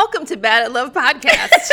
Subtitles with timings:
[0.00, 1.72] welcome to Bad at Love Podcast.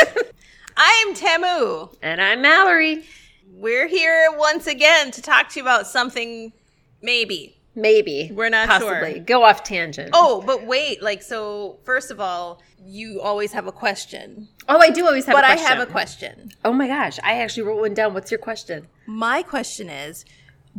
[0.76, 1.88] I'm Tamu.
[2.02, 3.06] And I'm Mallory.
[3.54, 6.52] We're here once again to talk to you about something
[7.00, 7.56] maybe.
[7.74, 8.30] Maybe.
[8.34, 9.14] We're not Possibly.
[9.14, 9.20] sure.
[9.20, 10.10] Go off tangent.
[10.12, 14.48] Oh, but wait, like so first of all, you always have a question.
[14.68, 15.56] Oh, I do always have a question.
[15.56, 16.52] but I have a question.
[16.66, 17.18] Oh my gosh.
[17.24, 18.12] I actually wrote one down.
[18.12, 18.88] What's your question?
[19.06, 20.26] My question is,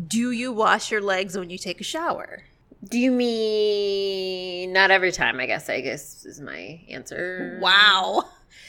[0.07, 2.43] do you wash your legs when you take a shower?
[2.83, 5.39] Do you mean not every time?
[5.39, 5.69] I guess.
[5.69, 7.59] I guess is my answer.
[7.61, 8.25] Wow.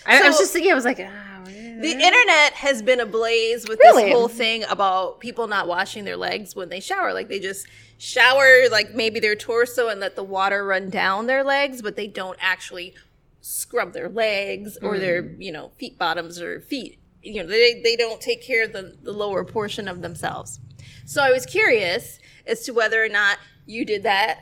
[0.07, 0.73] I, I was just thinking.
[0.73, 4.05] I was like, oh, The internet has been ablaze with Really?
[4.05, 7.13] this whole thing about people not washing their legs when they shower.
[7.15, 7.67] Like they just
[7.99, 12.07] shower, like maybe their torso and let the water run down their legs, but they
[12.07, 12.95] don't actually
[13.43, 15.41] scrub their legs or their, hmm.
[15.41, 16.99] you know, feet bottoms or feet.
[17.23, 20.59] You know, they, they don't take care of the, the lower portion of themselves.
[21.05, 22.19] So I was curious
[22.51, 24.41] as to whether or not you did that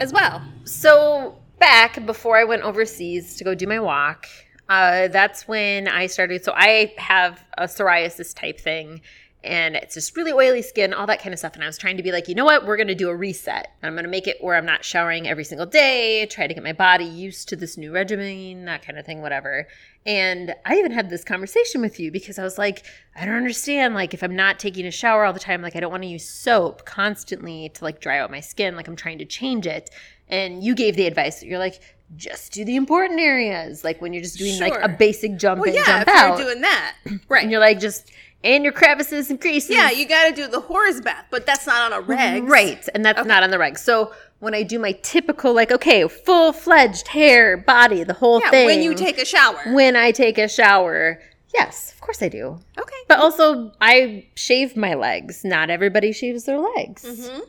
[0.00, 0.42] as well.
[0.64, 4.26] So back before I went overseas to go do my walk,
[4.68, 6.44] uh, that's when I started.
[6.44, 9.00] So I have a psoriasis type thing,
[9.42, 11.54] and it's just really oily skin, all that kind of stuff.
[11.54, 13.16] And I was trying to be like, you know what, we're going to do a
[13.16, 13.72] reset.
[13.82, 16.62] I'm going to make it where I'm not showering every single day, try to get
[16.62, 19.66] my body used to this new regimen, that kind of thing, whatever.
[20.04, 22.84] And I even had this conversation with you because I was like,
[23.16, 23.94] I don't understand.
[23.94, 26.08] Like, if I'm not taking a shower all the time, like, I don't want to
[26.08, 28.76] use soap constantly to like dry out my skin.
[28.76, 29.90] Like, I'm trying to change it.
[30.28, 31.80] And you gave the advice that you're like,
[32.16, 33.84] just do the important areas.
[33.84, 36.38] Like, when you're just doing like a basic jump Well, in, yeah, jump if out.
[36.38, 36.94] you're doing that.
[37.28, 37.42] Right.
[37.42, 38.10] and you're like, just,
[38.42, 39.70] and your crevices and creases.
[39.70, 42.44] yeah, you got to do the horse bath, but that's not on a reg.
[42.44, 42.88] Right.
[42.94, 43.78] And that's not on the reg.
[43.78, 48.50] So when I do my typical, like, okay, full fledged hair, body, the whole Yeah,
[48.50, 48.66] thing.
[48.66, 49.58] when you take a shower.
[49.74, 51.20] when I take a shower,
[51.54, 52.58] yes, of course I do.
[52.78, 52.96] okay.
[53.08, 55.44] But also, I shave my legs.
[55.44, 57.04] Not everybody shaves their legs.
[57.04, 57.40] Mm-hmm.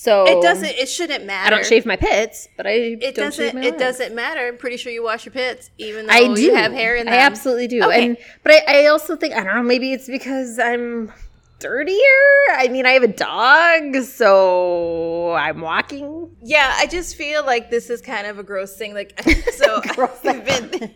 [0.00, 0.24] So.
[0.24, 0.64] It doesn't.
[0.64, 1.46] It shouldn't matter.
[1.46, 3.64] I don't shave my pits, but I It don't shave doesn't.
[3.64, 4.40] It doesn't matter.
[4.40, 7.04] I'm pretty sure you wash your pits, even though I do you have hair in
[7.04, 7.12] them.
[7.12, 7.82] I absolutely do.
[7.84, 8.06] Okay.
[8.06, 9.62] And but I, I also think I don't know.
[9.62, 11.12] Maybe it's because I'm
[11.58, 11.96] dirtier.
[12.52, 16.34] I mean, I have a dog, so I'm walking.
[16.40, 18.94] Yeah, I just feel like this is kind of a gross thing.
[18.94, 19.20] Like,
[19.52, 19.82] so
[20.24, 20.94] I've been,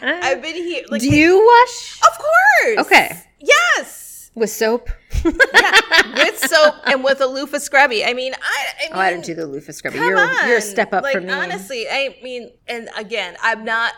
[0.00, 0.84] I've been here.
[0.88, 2.86] Like, do you wash Of course.
[2.86, 3.22] Okay.
[3.38, 4.05] Yes.
[4.36, 4.88] With soap?
[5.24, 6.14] Yeah.
[6.14, 8.04] with soap and with a loofah scrubby.
[8.04, 8.66] I mean, I.
[8.78, 9.98] I mean, Oh, I don't do the loofah scrubby.
[9.98, 10.48] Come You're on.
[10.48, 11.32] you're a step up like, from me.
[11.32, 13.92] Honestly, I mean, and again, I'm not.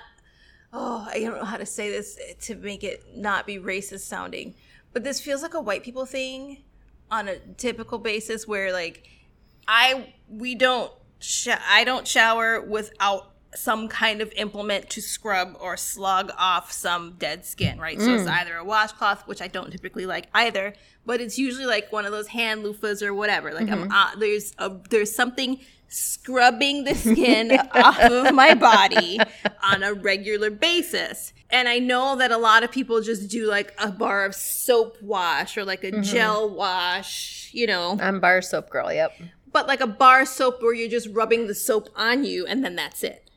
[0.73, 4.55] Oh, I don't know how to say this to make it not be racist sounding,
[4.93, 6.63] but this feels like a white people thing
[7.11, 9.09] on a typical basis where like
[9.67, 15.77] I we don't sh- I don't shower without some kind of implement to scrub or
[15.77, 18.01] slug off some dead skin, right?
[18.01, 18.41] So it's mm.
[18.41, 20.75] either a washcloth, which I don't typically like either,
[21.05, 23.53] but it's usually like one of those hand loofahs or whatever.
[23.53, 23.93] Like I'm mm-hmm.
[23.93, 29.19] uh, there's a there's something scrubbing the skin off of my body
[29.63, 31.33] on a regular basis.
[31.51, 34.99] And I know that a lot of people just do like a bar of soap
[35.01, 36.03] wash or like a mm-hmm.
[36.03, 38.93] gel wash, you know I'm bar soap girl.
[38.93, 39.13] Yep.
[39.51, 42.77] but like a bar soap where you're just rubbing the soap on you and then
[42.77, 43.28] that's it.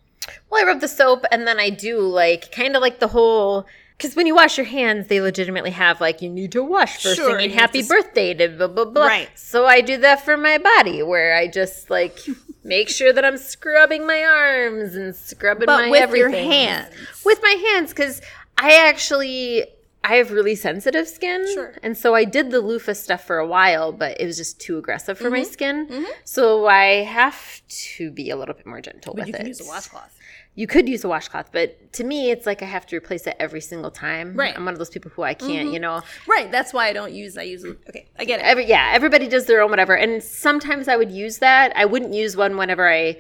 [0.50, 3.66] Well, I rub the soap and then I do like kind of like the whole
[3.98, 7.18] because when you wash your hands, they legitimately have like you need to wash first
[7.18, 9.06] Sure, thing and happy to birthday to blah blah blah.
[9.06, 9.30] Right.
[9.36, 12.20] So I do that for my body where I just like
[12.64, 16.94] make sure that I'm scrubbing my arms and scrubbing But my with your hands.
[17.24, 18.22] With my hands because
[18.58, 19.66] I actually.
[20.04, 21.46] I have really sensitive skin.
[21.54, 21.76] Sure.
[21.84, 24.78] And so I did the loofah stuff for a while, but it was just too
[24.80, 25.34] aggressive for Mm-hmm.
[25.34, 26.06] my skin.
[26.24, 27.62] So I have
[27.96, 29.50] to be a little bit more gentle with you can it.
[29.50, 30.18] use a washcloth.
[30.56, 33.38] You could use a washcloth, but to me, it's like I have to replace it
[33.40, 34.36] every single time.
[34.36, 34.54] Right.
[34.54, 36.02] I'm one of those people who I can't, you know.
[36.28, 38.44] Right, that's why I don't use I use okay, I get it.
[38.44, 41.72] Every yeah, everybody does their own whatever, and sometimes I would use that.
[41.78, 43.18] I wouldn't use one whenever I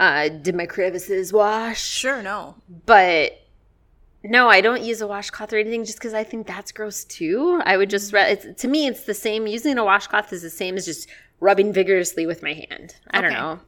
[0.00, 2.56] uh, did my crevices wash, Sure, no.
[2.86, 3.38] but
[4.24, 7.60] no, I don't use a washcloth or anything just because I think that's gross too.
[7.64, 9.46] I would just re- to me, it's the same.
[9.46, 11.08] Using a washcloth is the same as just
[11.40, 12.96] rubbing vigorously with my hand.
[13.10, 13.52] I don't know.
[13.52, 13.60] Okay.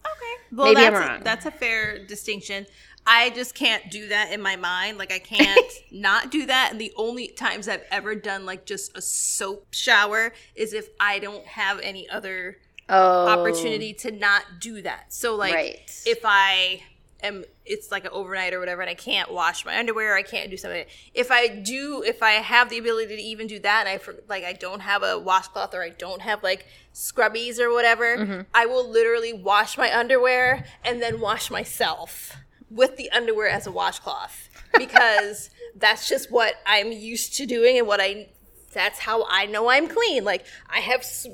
[0.53, 1.21] Well, Maybe I'm that's wrong.
[1.21, 2.67] A, that's a fair distinction.
[3.07, 4.99] I just can't do that in my mind.
[4.99, 6.69] Like I can't not do that.
[6.73, 11.19] And the only times I've ever done like just a soap shower is if I
[11.19, 12.57] don't have any other
[12.89, 15.13] Oh, opportunity to not do that.
[15.13, 16.03] So like Right.
[16.07, 16.83] if I
[17.27, 20.51] am it's like an overnight or whatever and I can't wash my underwear, I can't
[20.51, 20.85] do something.
[21.15, 24.15] If I do if I have the ability to even do that and I for,
[24.29, 28.41] like I don't have a washcloth or I don't have like scrubbies or whatever, Mm-hmm.
[28.55, 32.37] I will literally wash my underwear and then wash myself
[32.71, 34.49] with the underwear as a washcloth
[34.79, 38.29] because that's just what I'm used to doing and what I
[38.73, 40.25] that's how I know I'm clean.
[40.25, 41.27] Like I have s-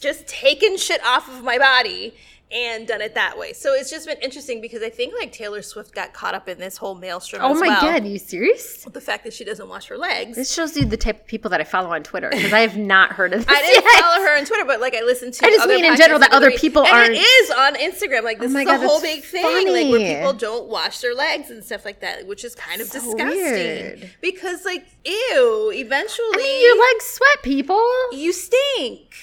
[0.00, 2.14] just taken shit off of my body
[2.52, 3.52] and done it that way.
[3.52, 6.58] So it's just been interesting because I think like Taylor Swift got caught up in
[6.58, 7.42] this whole maelstrom.
[7.44, 7.80] Oh my well.
[7.80, 8.84] god, are you serious?
[8.84, 10.36] The fact that she doesn't wash her legs.
[10.36, 12.76] This shows you the type of people that I follow on Twitter because I have
[12.76, 13.56] not heard of this.
[13.56, 14.00] I didn't yet.
[14.02, 15.46] follow her on Twitter, but like I listened to.
[15.46, 18.24] I just mean in general that other people aren't- It is on Instagram.
[18.24, 20.98] Like oh this Oh is God, a whole big thing, like where people don't wash
[21.00, 23.40] their legs and stuff like that, which is kind of So disgusting.
[23.42, 24.10] weird.
[24.20, 27.82] Because like, ew, eventually I mean, your legs sweat, people.
[28.12, 29.14] you stink.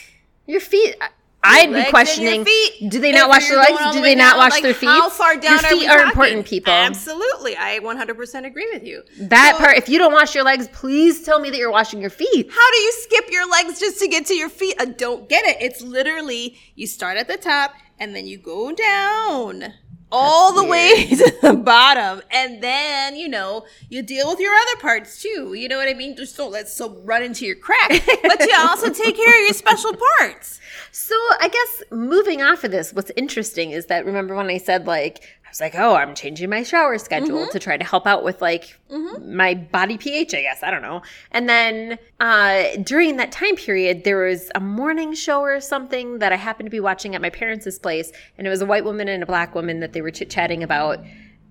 [0.45, 0.95] Your feet.
[1.01, 1.09] I-
[1.43, 2.45] I'd be questioning.
[2.89, 3.79] Do they not wash their legs?
[3.93, 4.89] Do they not wash like, their feet?
[4.89, 6.73] How far down Your are feet we are important, people.
[6.73, 9.03] Absolutely, I 100% agree with you.
[9.19, 9.77] That So, part.
[9.77, 12.49] If you don't wash your legs, please tell me that you're washing your feet.
[12.51, 14.75] How do you skip your legs just to get to your feet?
[14.79, 15.57] I don't get it.
[15.61, 19.73] It's literally you start at the top and then you go down
[20.11, 24.81] all the way to the bottom, and then you know you deal with your other
[24.81, 25.53] parts too.
[25.53, 26.15] You know what I mean?
[26.15, 29.53] Just don't let so run into your crack, but you also take care of your
[29.53, 30.59] special parts.
[30.91, 34.87] So I guess moving off of this, what's interesting is that remember when I said
[34.87, 35.23] like
[35.57, 37.51] was like, oh, I'm changing my shower schedule Mm-hmm.
[37.51, 38.79] to try to help out with like
[39.25, 40.61] my body pH, I guess.
[40.61, 41.01] I don't know.
[41.31, 46.31] And then uh, during that time period, there was a morning show or something that
[46.31, 49.07] I happened to be watching at my parents' place, and it was a white woman
[49.07, 50.99] and a black woman that they were chit chatting about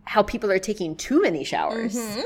[0.04, 1.96] how people are taking too many showers.
[1.96, 2.20] Mm-hmm.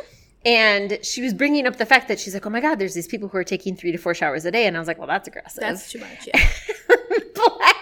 [0.44, 3.06] And she was bringing up the fact that she's like, oh my God, there's these
[3.06, 4.66] people who are taking three to four showers a day.
[4.66, 6.28] And I was like, well, that's aggressive That's too much.
[6.32, 6.48] Yeah.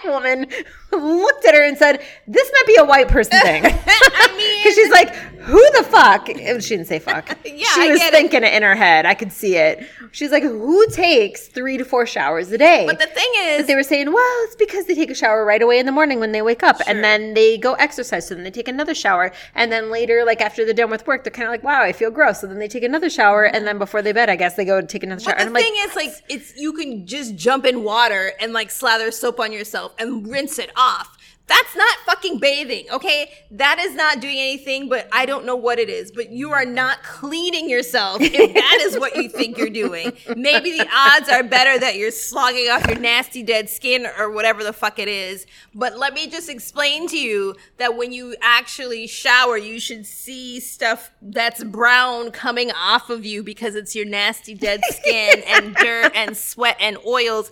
[0.02, 0.46] black woman
[0.92, 3.62] looked at her and said, "This might be a white person thing."
[4.68, 6.34] Because she's like, "Who the fuck?" She
[6.76, 7.36] didn't say fuck.
[7.44, 8.16] Yeah, she was get it.
[8.16, 8.52] thinking it.
[8.52, 9.06] in her head.
[9.06, 9.86] I could see it.
[10.12, 13.66] She's like, "Who takes three to four showers a day?" but the thing is, But
[13.66, 16.20] they were saying, well, it's because they take a shower right away in the morning
[16.20, 16.84] when they wake up, Sure.
[16.88, 20.40] and then they go exercise, so then they take another shower, and then later, like
[20.40, 22.58] after they're done with work, they're kind of like, wow, I feel gross, so then
[22.58, 25.20] they take another shower, and then before they bed, I guess they go take another
[25.20, 25.34] shower.
[25.36, 28.52] But and the thing like, is, like, it's you can just jump in water and
[28.52, 31.16] like slather soap on yourself and rinse it off.
[31.48, 33.32] That's not fucking bathing, okay?
[33.50, 36.12] That is not doing anything, but I don't know what it is.
[36.12, 40.12] But you are not cleaning yourself if that is what you think you're doing.
[40.36, 44.62] Maybe the odds are better that you're slogging off your nasty dead skin or whatever
[44.62, 45.46] the fuck it is.
[45.74, 50.60] But let me just explain to you that when you actually shower, you should see
[50.60, 56.12] stuff that's brown coming off of you because it's your nasty dead skin and dirt
[56.14, 57.50] and sweat and oils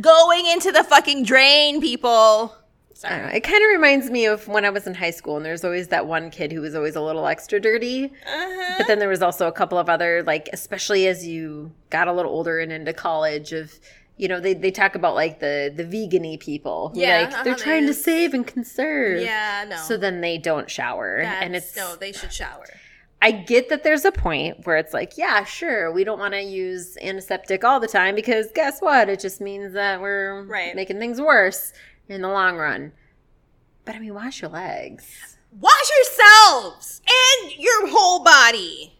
[0.00, 2.54] going into the fucking drain, people.
[3.04, 3.32] I don't know.
[3.32, 5.88] It kind of reminds me of when I was in high school, and there's always
[5.88, 8.06] that one kid who was always a little extra dirty.
[8.26, 8.74] Uh-huh.
[8.78, 12.12] But then there was also a couple of other, like, especially as you got a
[12.12, 13.78] little older and into college, of
[14.16, 16.90] you know, they, they talk about like the the vegan-y people.
[16.92, 19.22] who, Yeah, like uh-huh, they're they trying to save and conserve.
[19.22, 19.76] Yeah, no.
[19.76, 22.64] So then they don't shower, and it's no, they should shower.
[23.20, 26.40] I get that there's a point where it's like, yeah, sure, we don't want to
[26.42, 29.08] use antiseptic all the time because guess what?
[29.08, 30.74] It just means that we're Right.
[30.76, 31.72] making things worse
[32.08, 32.92] in the long run.
[33.84, 35.38] But I mean, wash your legs.
[35.52, 38.98] Wash yourselves and your whole body.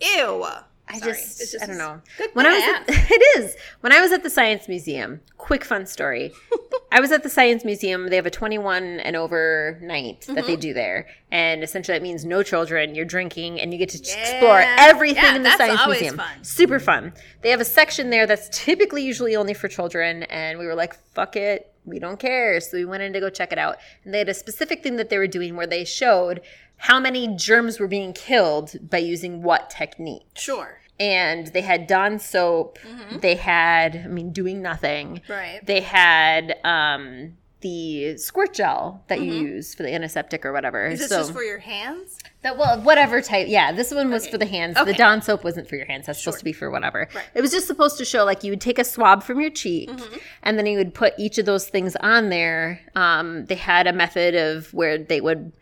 [0.00, 0.46] Ew.
[0.92, 1.12] I Sorry.
[1.12, 2.00] just, It's just I don't know.
[2.18, 2.62] good When I was,
[2.98, 3.56] at, it is.
[3.80, 6.32] When I was at the Science Museum, quick fun story.
[6.92, 8.08] I was at the Science Museum.
[8.08, 10.46] They have a 21 and over night that Mm-hmm.
[10.46, 12.94] they do there, and essentially it means no children.
[12.96, 16.16] You're drinking, and you get to explore everything Yeah, in the Science Museum.
[16.16, 16.42] fun.
[16.44, 17.12] Super fun.
[17.42, 20.94] They have a section there that's typically usually only for children, and we were like,
[21.14, 22.60] "Fuck it." We don't care.
[22.60, 23.76] So we went in to go check it out.
[24.04, 26.42] And they had a specific thing that they were doing where they showed
[26.76, 30.79] how many germs were being killed by using what technique Sure.
[31.00, 32.78] And they had Dawn soap.
[33.20, 35.16] They had, I mean, doing nothing.
[35.16, 35.32] Mm-hmm.
[35.32, 35.60] Right.
[35.66, 40.84] They had um, the squirt gel that you use for the antiseptic or whatever.
[40.84, 40.92] Mm-hmm.
[40.94, 42.18] Is this so just for your hands?
[42.42, 43.48] that, well, whatever type.
[43.50, 44.30] Yeah, this one was Okay.
[44.32, 44.76] for the hands.
[44.78, 44.92] Okay.
[44.92, 46.06] The Dawn soap wasn't for your hands.
[46.06, 47.06] That's supposed to be for whatever.
[47.14, 47.24] Right.
[47.34, 49.90] It was just supposed to show like you would take a swab from your cheek,
[49.90, 50.16] Mm-hmm.
[50.42, 52.80] and then you would put each of those things on there.
[52.94, 55.52] Um, they had a method of where they would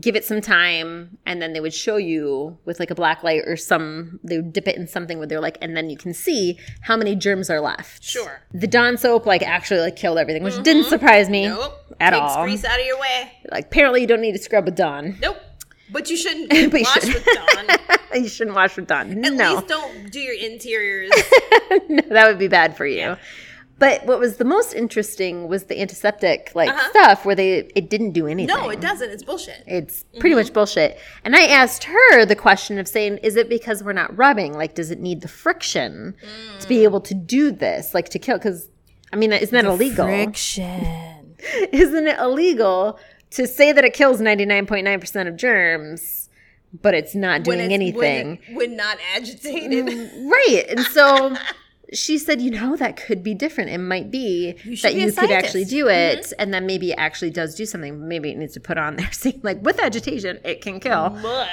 [0.00, 3.42] give it some time and then they would show you with like a black light
[3.46, 6.12] or some they would dip it in something where they're like and then you can
[6.12, 8.42] see how many germs are left Sure.
[8.52, 11.54] the dawn soap like actually like killed everything which didn't surprise me Mm-hmm.
[11.60, 11.94] Nope.
[12.00, 13.32] at Takes all grease out of your way.
[13.50, 15.38] like apparently you don't need to scrub with dawn Nope.
[15.90, 17.14] But you shouldn't But you wash should.
[17.14, 17.78] with Dawn.
[18.22, 21.10] you shouldn't wash with dawn At no least don't do your interiors.
[21.88, 23.16] no, that would be bad for you.
[23.78, 26.90] But what was the most interesting was the antiseptic like Uh-huh.
[26.90, 28.54] stuff where they it didn't do anything.
[28.56, 29.10] no, it doesn't.
[29.10, 29.62] It's bullshit.
[29.66, 30.38] It's pretty Mm-hmm.
[30.44, 30.98] much bullshit.
[31.24, 34.54] And I asked her the question of saying, is it because we're not rubbing?
[34.54, 36.14] Like, does it need the friction
[36.60, 36.68] to Mm.
[36.68, 37.92] be able to do this?
[37.92, 38.38] Like to kill?
[38.38, 38.68] Because
[39.12, 40.06] I mean, isn't that illegal?
[40.06, 41.36] Friction.
[41.72, 42.98] Isn't it illegal
[43.32, 46.30] to say that it kills ninety nine point nine percent of germs,
[46.80, 48.38] but it's not doing anything?
[48.48, 49.86] When, when not agitated.
[49.86, 50.64] Right.
[50.70, 51.36] And so
[51.92, 53.70] she said, you know, that could be different.
[53.70, 56.34] It might be You that be you could actually do it, mm-hmm.
[56.38, 58.08] and then maybe it actually does do something.
[58.08, 61.10] Maybe it needs to put on there saying like with agitation, it can kill.
[61.10, 61.48] Blah.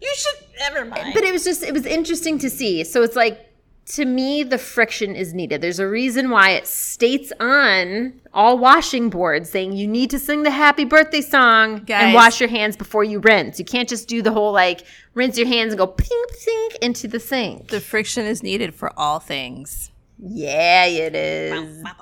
[0.00, 1.14] You should never mind.
[1.14, 2.84] But it was just it was interesting to see.
[2.84, 3.53] So it's like
[3.86, 5.60] to me the friction is needed.
[5.60, 10.42] There's a reason why it states on all washing boards saying you need to sing
[10.42, 12.04] the happy birthday song Guys.
[12.04, 13.58] and wash your hands before you rinse.
[13.58, 17.08] You can't just do the whole like rinse your hands and go pink pink into
[17.08, 17.68] the sink.
[17.68, 19.90] the friction is needed for all things.
[20.18, 21.82] Yeah, it is.
[21.82, 21.92] Bow,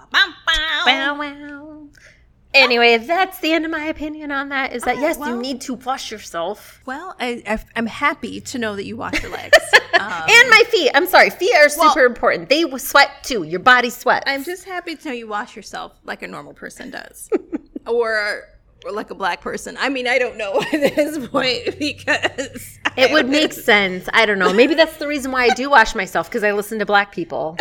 [0.86, 1.88] wow.
[2.54, 4.72] Anyway, that's the end of my opinion on that.
[4.72, 5.30] Is that yes, well.
[5.30, 9.32] you need to wash yourself Well, I, I'm happy to know that you wash your
[9.32, 9.58] legs.
[9.94, 10.90] um, and my feet.
[10.94, 12.48] I'm sorry, feet are Well- super important.
[12.48, 13.42] They sweat too.
[13.44, 14.24] Your body sweats.
[14.26, 17.30] I'm just happy to know you wash yourself like a normal person does,
[17.86, 18.42] or
[18.84, 19.76] or like a black person.
[19.78, 24.08] I mean, I don't know at this point because It would make sense.
[24.12, 24.52] I don't know.
[24.52, 27.56] Maybe that's the reason why I do wash myself because I listen to black people.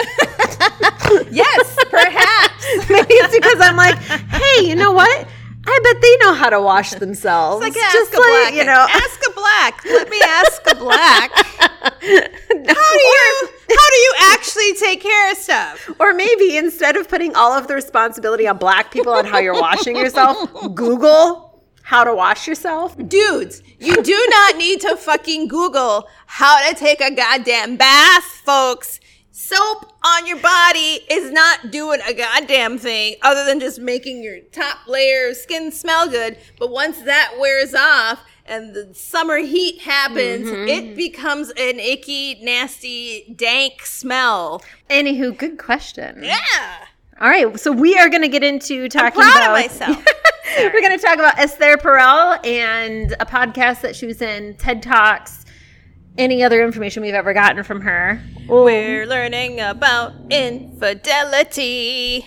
[1.32, 2.66] yes, perhaps.
[2.90, 5.28] Maybe it's because I'm like, hey, you know what?
[5.68, 7.62] I bet they know how to wash themselves.
[7.64, 8.88] Like ask a black, you know.
[8.90, 9.86] ask a black.
[9.86, 11.32] Let me ask a black.
[11.82, 15.90] How do you how do you actually take care of stuff?
[16.00, 19.60] Or maybe instead of putting all of the responsibility on black people on how you're
[19.60, 20.38] washing yourself,
[20.76, 22.96] Google how to wash yourself.
[23.08, 29.00] Dudes, you do not need to fucking Google how to take a goddamn bath, folks.
[29.42, 34.40] Soap on your body is not doing a goddamn thing other than just making your
[34.52, 36.38] top layer of skin smell good.
[36.60, 40.68] But once that wears off and the summer heat happens, mm-hmm.
[40.68, 44.62] it becomes an icky, nasty, dank smell.
[44.92, 46.24] Anywho, good question.
[46.24, 46.36] Yeah.
[47.20, 50.06] All right, so we are going to get into talking proud of about myself.
[50.58, 54.84] We're going to talk about Esther Perel and a podcast that she was in, TED
[54.84, 55.41] Talks,
[56.18, 58.22] any other information we've ever gotten from her.
[58.48, 62.26] We're learning about infidelity.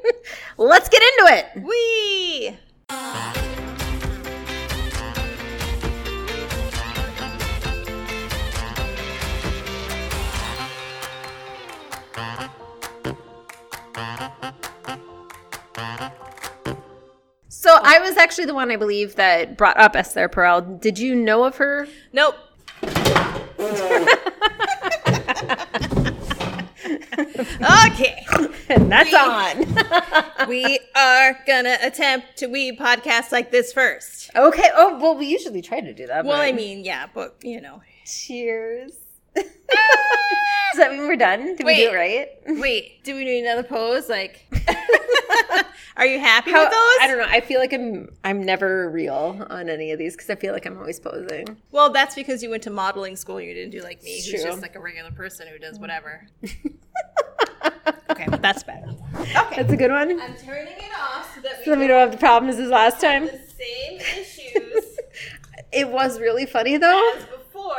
[0.56, 1.46] Let's get into it.
[1.64, 2.56] Wee.
[17.48, 20.80] So I was actually the one I believe that brought up Esther Perel.
[20.80, 21.86] Did you know of her?
[22.12, 22.34] Nope.
[27.86, 28.26] Okay.
[28.68, 29.66] And that's on.
[30.48, 34.30] We are gonna attempt to weed podcasts like this first.
[34.34, 34.68] okay.
[34.74, 36.24] Oh, well, we usually try to do that.
[36.24, 37.82] Well, but- I mean, yeah, but you know.
[38.06, 38.92] cheers.
[39.36, 41.56] Does that mean we're done?
[41.56, 42.28] Did we do it right?
[42.60, 44.08] Wait, do we need another pose?
[44.08, 44.46] Like,
[45.96, 46.96] are you happy How- with those?
[47.00, 47.26] I don't know.
[47.28, 50.66] I feel like I'm I'm never real on any of these because I feel like
[50.66, 51.56] I'm always posing.
[51.72, 53.38] Well, that's because you went to modeling school.
[53.38, 54.50] and You didn't do like me, It's who's true.
[54.50, 56.26] just like a regular person who does whatever.
[58.10, 58.94] okay, that's better.
[59.18, 60.20] Okay, That's a good one.
[60.20, 62.68] I'm turning it off so that we So we don't don't have the problems as
[62.70, 63.26] last time.
[63.26, 64.84] the same issues
[65.72, 67.12] It was really funny though.
[67.16, 67.76] as before.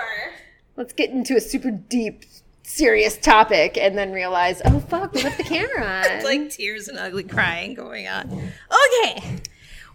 [0.82, 2.24] Let's get into a super deep,
[2.64, 6.06] serious topic and then realize, oh fuck, we left the camera on.
[6.10, 8.32] It's like tears and ugly crying going on.
[8.32, 9.42] Okay.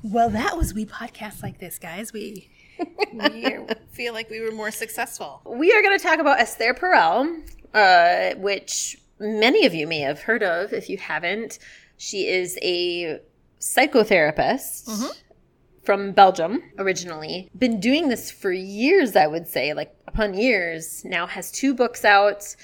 [0.05, 2.13] Well, that was we podcast like this, guys.
[2.13, 2.49] We
[3.13, 3.59] we
[3.91, 5.43] feel like we were more successful.
[5.45, 7.43] we are going to talk about Esther Perel,
[7.75, 10.73] uh, which many of you may have heard of.
[10.73, 11.59] If you haven't,
[11.97, 13.21] she is a
[13.59, 14.89] psychotherapist
[15.87, 17.49] from Belgium originally.
[17.57, 21.05] Been doing this for years, I would say, like upon years.
[21.05, 22.55] Now has two books out.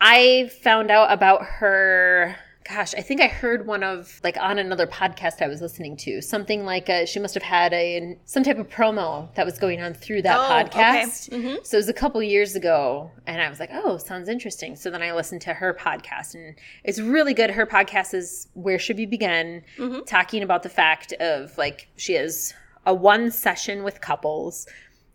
[0.00, 2.36] I found out about her.
[2.68, 6.20] Gosh, I think I heard one of like on another podcast I was listening to.
[6.20, 9.80] Something like uh she must have had a some type of promo that was going
[9.80, 11.04] on through that Oh, okay.
[11.04, 11.64] podcast.
[11.64, 14.90] So it was a couple years ago, and I was like, "Oh, sounds interesting." So
[14.90, 17.50] then I listened to her podcast, and it's really good.
[17.52, 19.62] Her podcast is "Where Should We Begin,"
[20.06, 22.52] talking about the fact of like she has
[22.86, 24.66] a one session with couples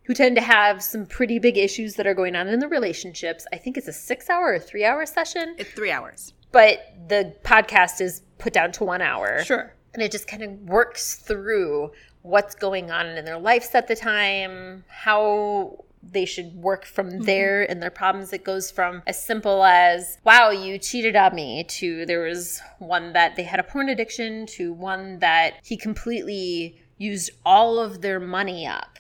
[0.04, 3.48] who tend to have some pretty big issues that are going on in the relationships.
[3.54, 6.34] I think it's a six-hour or three-hour session, It's three hours.
[6.52, 9.74] but the podcast is put down to one hour Sure.
[9.94, 11.92] and it just kind of works through
[12.24, 17.24] what's going on in their lives at the time, how they should work from mm-hmm.
[17.24, 18.34] there and their problems.
[18.34, 23.14] It goes from as simple as, wow, you cheated on me, to there was one
[23.14, 28.20] that they had a porn addiction, to one that he completely used all of their
[28.20, 29.00] money up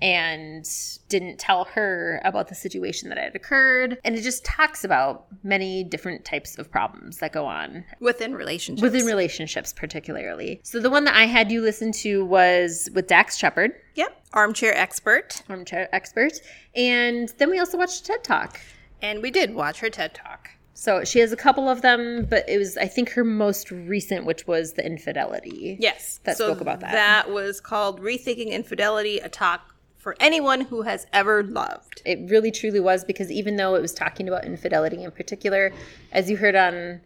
[0.00, 0.68] and
[1.08, 3.98] didn't tell her about the situation that had occurred.
[4.04, 8.82] And it just talks about many different types of problems that go on Within relationships.
[8.82, 13.36] within relationships particularly so the one that i had you listen to was with dax
[13.36, 14.22] shepard Yep.
[14.34, 15.42] Armchair expert.
[15.48, 16.34] armchair expert
[16.76, 18.60] and then we also watched ted talk
[19.02, 20.50] And we did watch her TED Talk.
[20.80, 24.24] So she has a couple of them, but it was I think her most recent,
[24.26, 25.76] which was the infidelity.
[25.80, 26.20] Yes.
[26.22, 26.92] That spoke about that.
[26.92, 32.00] That was called Rethinking Infidelity, a talk for anyone who has ever loved.
[32.06, 35.72] It really truly was because even though it was talking about infidelity in particular,
[36.12, 37.00] as you heard on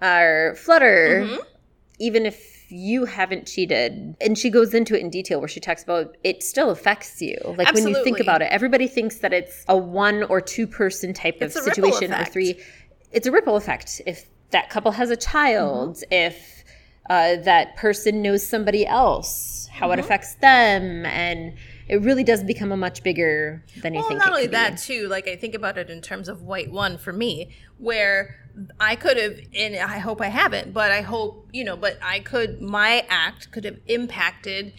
[0.00, 1.42] our Flutter, Mm-hmm.
[1.98, 5.82] even if you haven't cheated, and she goes into it in detail where she talks
[5.82, 7.36] about it still affects you.
[7.56, 11.12] Like when you think about it, everybody thinks that it's a one or two person
[11.14, 12.58] type It's of situation or three.
[13.12, 14.00] It's a ripple effect.
[14.06, 16.12] If that couple has a child, Mm-hmm.
[16.12, 16.64] if
[17.10, 19.98] uh, that person knows somebody else, how Mm-hmm.
[19.98, 21.54] it affects them, and
[21.88, 24.18] it really does become a much bigger than you Well, think.
[24.20, 24.56] not it only could be.
[24.56, 25.08] that too.
[25.08, 28.36] Like I think about it in terms of white one for me, where
[28.80, 32.20] I could have, and I hope I haven't, but I hope you know, but I
[32.20, 32.60] could.
[32.60, 34.74] My act could have impacted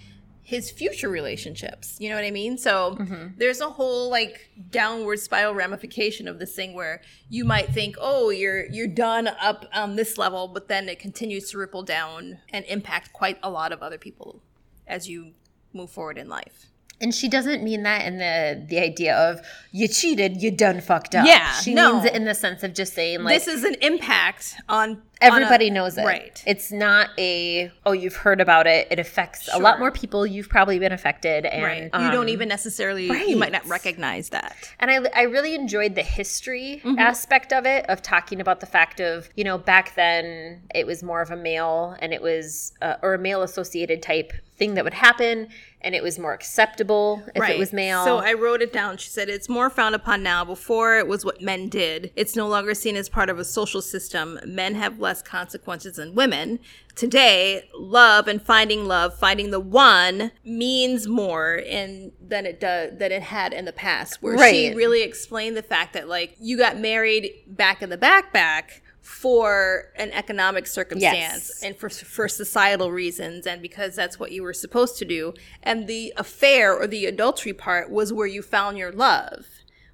[0.49, 1.95] his future relationships.
[1.99, 2.57] You know what I mean?
[2.57, 3.27] So Mm-hmm.
[3.37, 8.31] there's a whole like downward spiral ramification of this thing where you might think, oh,
[8.31, 12.65] you're you're done up on this level, but then it continues to ripple down and
[12.65, 14.41] impact quite a lot of other people
[14.87, 15.33] as you
[15.71, 16.65] move forward in life.
[17.01, 19.41] And she doesn't mean that in the the idea of
[19.71, 21.25] you cheated, you done fucked up.
[21.25, 21.93] Yeah, she no.
[21.93, 25.65] means it in the sense of just saying like this is an impact on everybody
[25.67, 26.03] on a- knows it.
[26.05, 26.43] right?
[26.45, 28.87] It's not a oh you've heard about it.
[28.91, 30.25] It affects a lot more people.
[30.25, 31.83] You've probably been affected, and right.
[31.83, 33.05] you um, don't even necessarily.
[33.29, 34.55] You might not recognize that.
[34.79, 36.97] And I, I really enjoyed the history Mm-hmm.
[36.99, 41.03] aspect of it, of talking about the fact of, you know, back then it was
[41.03, 44.83] more of a male and it was, uh, or a male associated type thing that
[44.83, 45.47] would happen.
[45.81, 48.03] And it was more acceptable if it was male.
[48.03, 48.97] So I wrote it down.
[48.97, 50.43] She said it's more frowned upon now.
[50.43, 52.11] Before it was what men did.
[52.17, 54.39] It's no longer seen as part of a social system.
[54.45, 56.59] Men have less consequences than women.
[56.95, 63.13] Today, love and finding love, finding the one means more in than it does than
[63.13, 64.21] it had in the past.
[64.21, 68.19] Where she really explained the fact that like you got married back in the back
[68.19, 71.63] backpack for an economic circumstance Yes.
[71.63, 75.87] and for for societal reasons and because that's what you were supposed to do and
[75.87, 79.45] the affair or the adultery part was where you found your love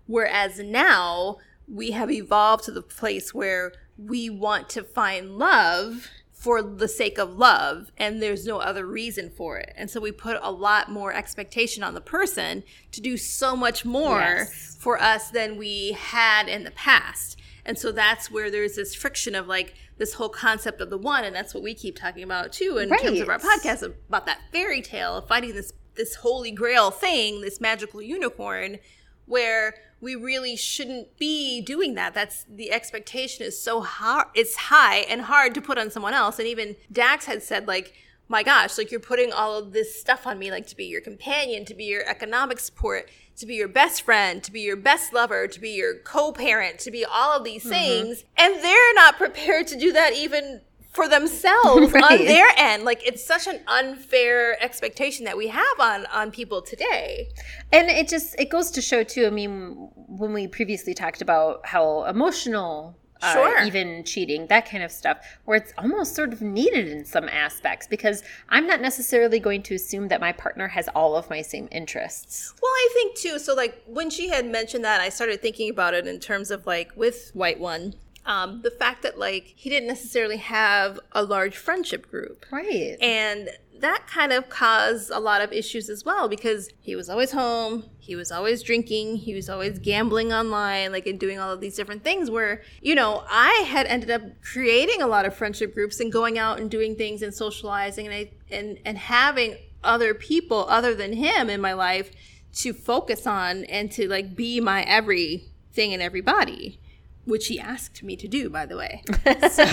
[0.07, 6.61] whereas now we have evolved to the place where we want to find love for
[6.61, 10.37] the sake of love and there's no other reason for it and so we put
[10.43, 14.77] a lot more expectation on the person to do so much more Yes.
[14.79, 19.35] for us than we had in the past and so that's where there's this friction
[19.35, 22.53] of like this whole concept of the one, and that's what we keep talking about
[22.53, 26.51] too in terms of our podcast about that fairy tale of finding this this holy
[26.51, 28.79] grail thing, this magical unicorn,
[29.25, 32.13] where we really shouldn't be doing that.
[32.13, 36.37] That's the expectation is so hard, it's high and hard to put on someone else.
[36.39, 37.93] And even Dax had said like.
[38.27, 40.99] My gosh, like you're putting all of this stuff on me, like to be your
[40.99, 45.13] companion, to be your economic support, to be your best friend, to be your best
[45.13, 47.69] lover, to be your co parent, to be all of these Mm-hmm.
[47.71, 48.23] things.
[48.37, 50.61] And they're not prepared to do that even
[50.93, 52.83] for themselves on their end.
[52.85, 57.27] Like it's such an unfair expectation that we have on on people today.
[57.73, 61.65] and it just it goes to show too i mean when we previously talked about
[61.65, 63.63] how emotional uh, Sure.
[63.63, 67.87] even cheating that kind of stuff where it's almost sort of needed in some aspects
[67.87, 71.67] because i'm not necessarily going to assume that my partner has all of my same
[71.71, 73.39] interests Well, I think too.
[73.39, 76.65] So, like when she had mentioned that, I started thinking about it in terms of
[76.67, 77.93] like with White One,
[78.25, 83.49] um, the fact that like he didn't necessarily have a large friendship group, right and
[83.79, 87.85] that kind of caused a lot of issues as well because he was always home,
[87.99, 91.75] he was always drinking, he was always gambling online, like and doing all of these
[91.75, 92.29] different things.
[92.29, 96.37] Where you know I had ended up creating a lot of friendship groups and going
[96.37, 101.13] out and doing things and socializing, and I and and having other people other than
[101.13, 102.11] him in my life
[102.53, 106.79] to focus on and to like be my everything and everybody
[107.25, 109.03] which he asked me to do by the way
[109.49, 109.65] so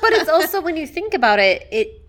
[0.00, 2.05] but it's also when you think about it it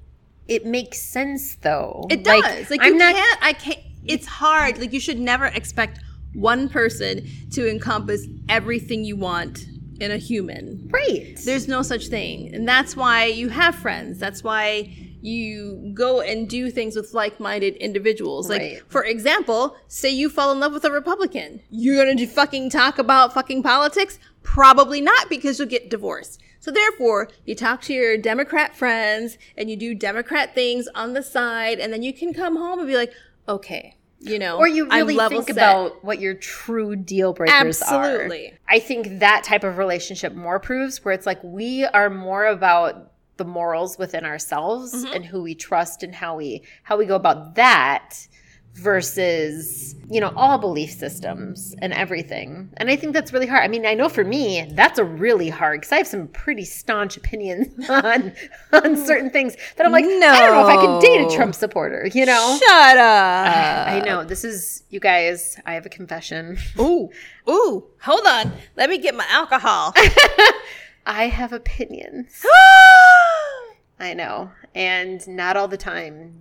[0.48, 2.70] it makes sense though It does.
[2.70, 3.40] Like, i'm you not can't.
[3.44, 3.80] I can't.
[4.06, 4.78] It's hard.
[4.78, 6.00] Like you should never expect
[6.34, 9.66] one person to encompass everything you want
[10.00, 10.88] in a human.
[10.92, 14.20] right There's no such thing, and that's why you have friends.
[14.20, 18.48] That's why you go and do things with like-minded individuals.
[18.50, 18.82] Like, Right.
[18.88, 21.60] for example, say you fall in love with a Republican.
[21.72, 24.20] You're gonna do fucking talk about fucking politics?
[24.44, 26.40] Probably not, because you'll get divorced.
[26.68, 31.24] So therefore, you talk to your Democrat friends and you do Democrat things on the
[31.24, 33.14] side, and then you can come home and be like,
[33.48, 35.52] okay, you know, or you really think set.
[35.56, 37.98] about what your true deal breakers Absolutely.
[37.98, 38.12] are.
[38.16, 38.54] Absolutely.
[38.68, 43.14] I think that type of relationship more proves where it's like we are more about
[43.38, 45.14] the morals within ourselves Mm-hmm.
[45.14, 48.28] and who we trust and how we how we go about that
[48.78, 53.68] versus you know all belief systems and everything and i think that's really hard i
[53.68, 57.18] mean i know for me that's a really hard because i have some pretty staunch
[57.18, 58.32] opinions on
[58.72, 60.28] on certain things that i'm like no.
[60.30, 63.88] i don't know if i can date a trump supporter you know Shut up.
[63.88, 67.10] i know this is you guys i have a confession Ooh,
[67.50, 67.86] ooh.
[68.02, 68.52] Hold on.
[68.76, 69.94] Let me get my alcohol.
[71.06, 72.46] i have opinions
[74.00, 76.34] i know and not all the time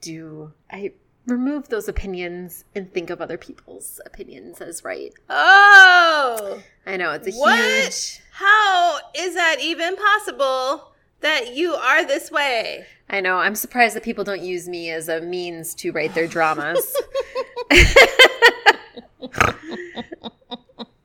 [0.00, 0.92] do i
[1.26, 5.12] remove those opinions and think of other people's opinions as right.
[5.30, 7.58] oh, I know it's a What?
[7.58, 8.20] huge.
[8.32, 12.86] how is that even possible that you are this way?
[13.08, 13.36] I know.
[13.36, 16.94] I'm surprised that people don't use me as a means to write their dramas.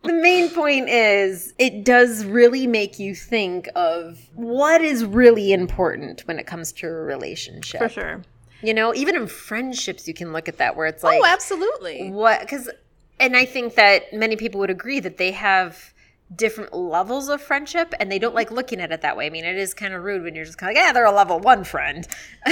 [0.03, 6.21] the main point is it does really make you think of what is really important
[6.27, 7.81] when it comes to a relationship.
[7.81, 8.21] For sure.
[8.61, 11.25] You know, even in friendships, you can look at that where it's oh, like, oh,
[11.25, 12.11] absolutely.
[12.11, 12.69] what because
[13.19, 15.93] and i think that many people would agree that they have
[16.35, 19.43] different levels of friendship and they don't like looking at it that way i mean
[19.43, 21.39] it is kind of rude when you're just kind of like yeah they're a level
[21.39, 22.07] one friend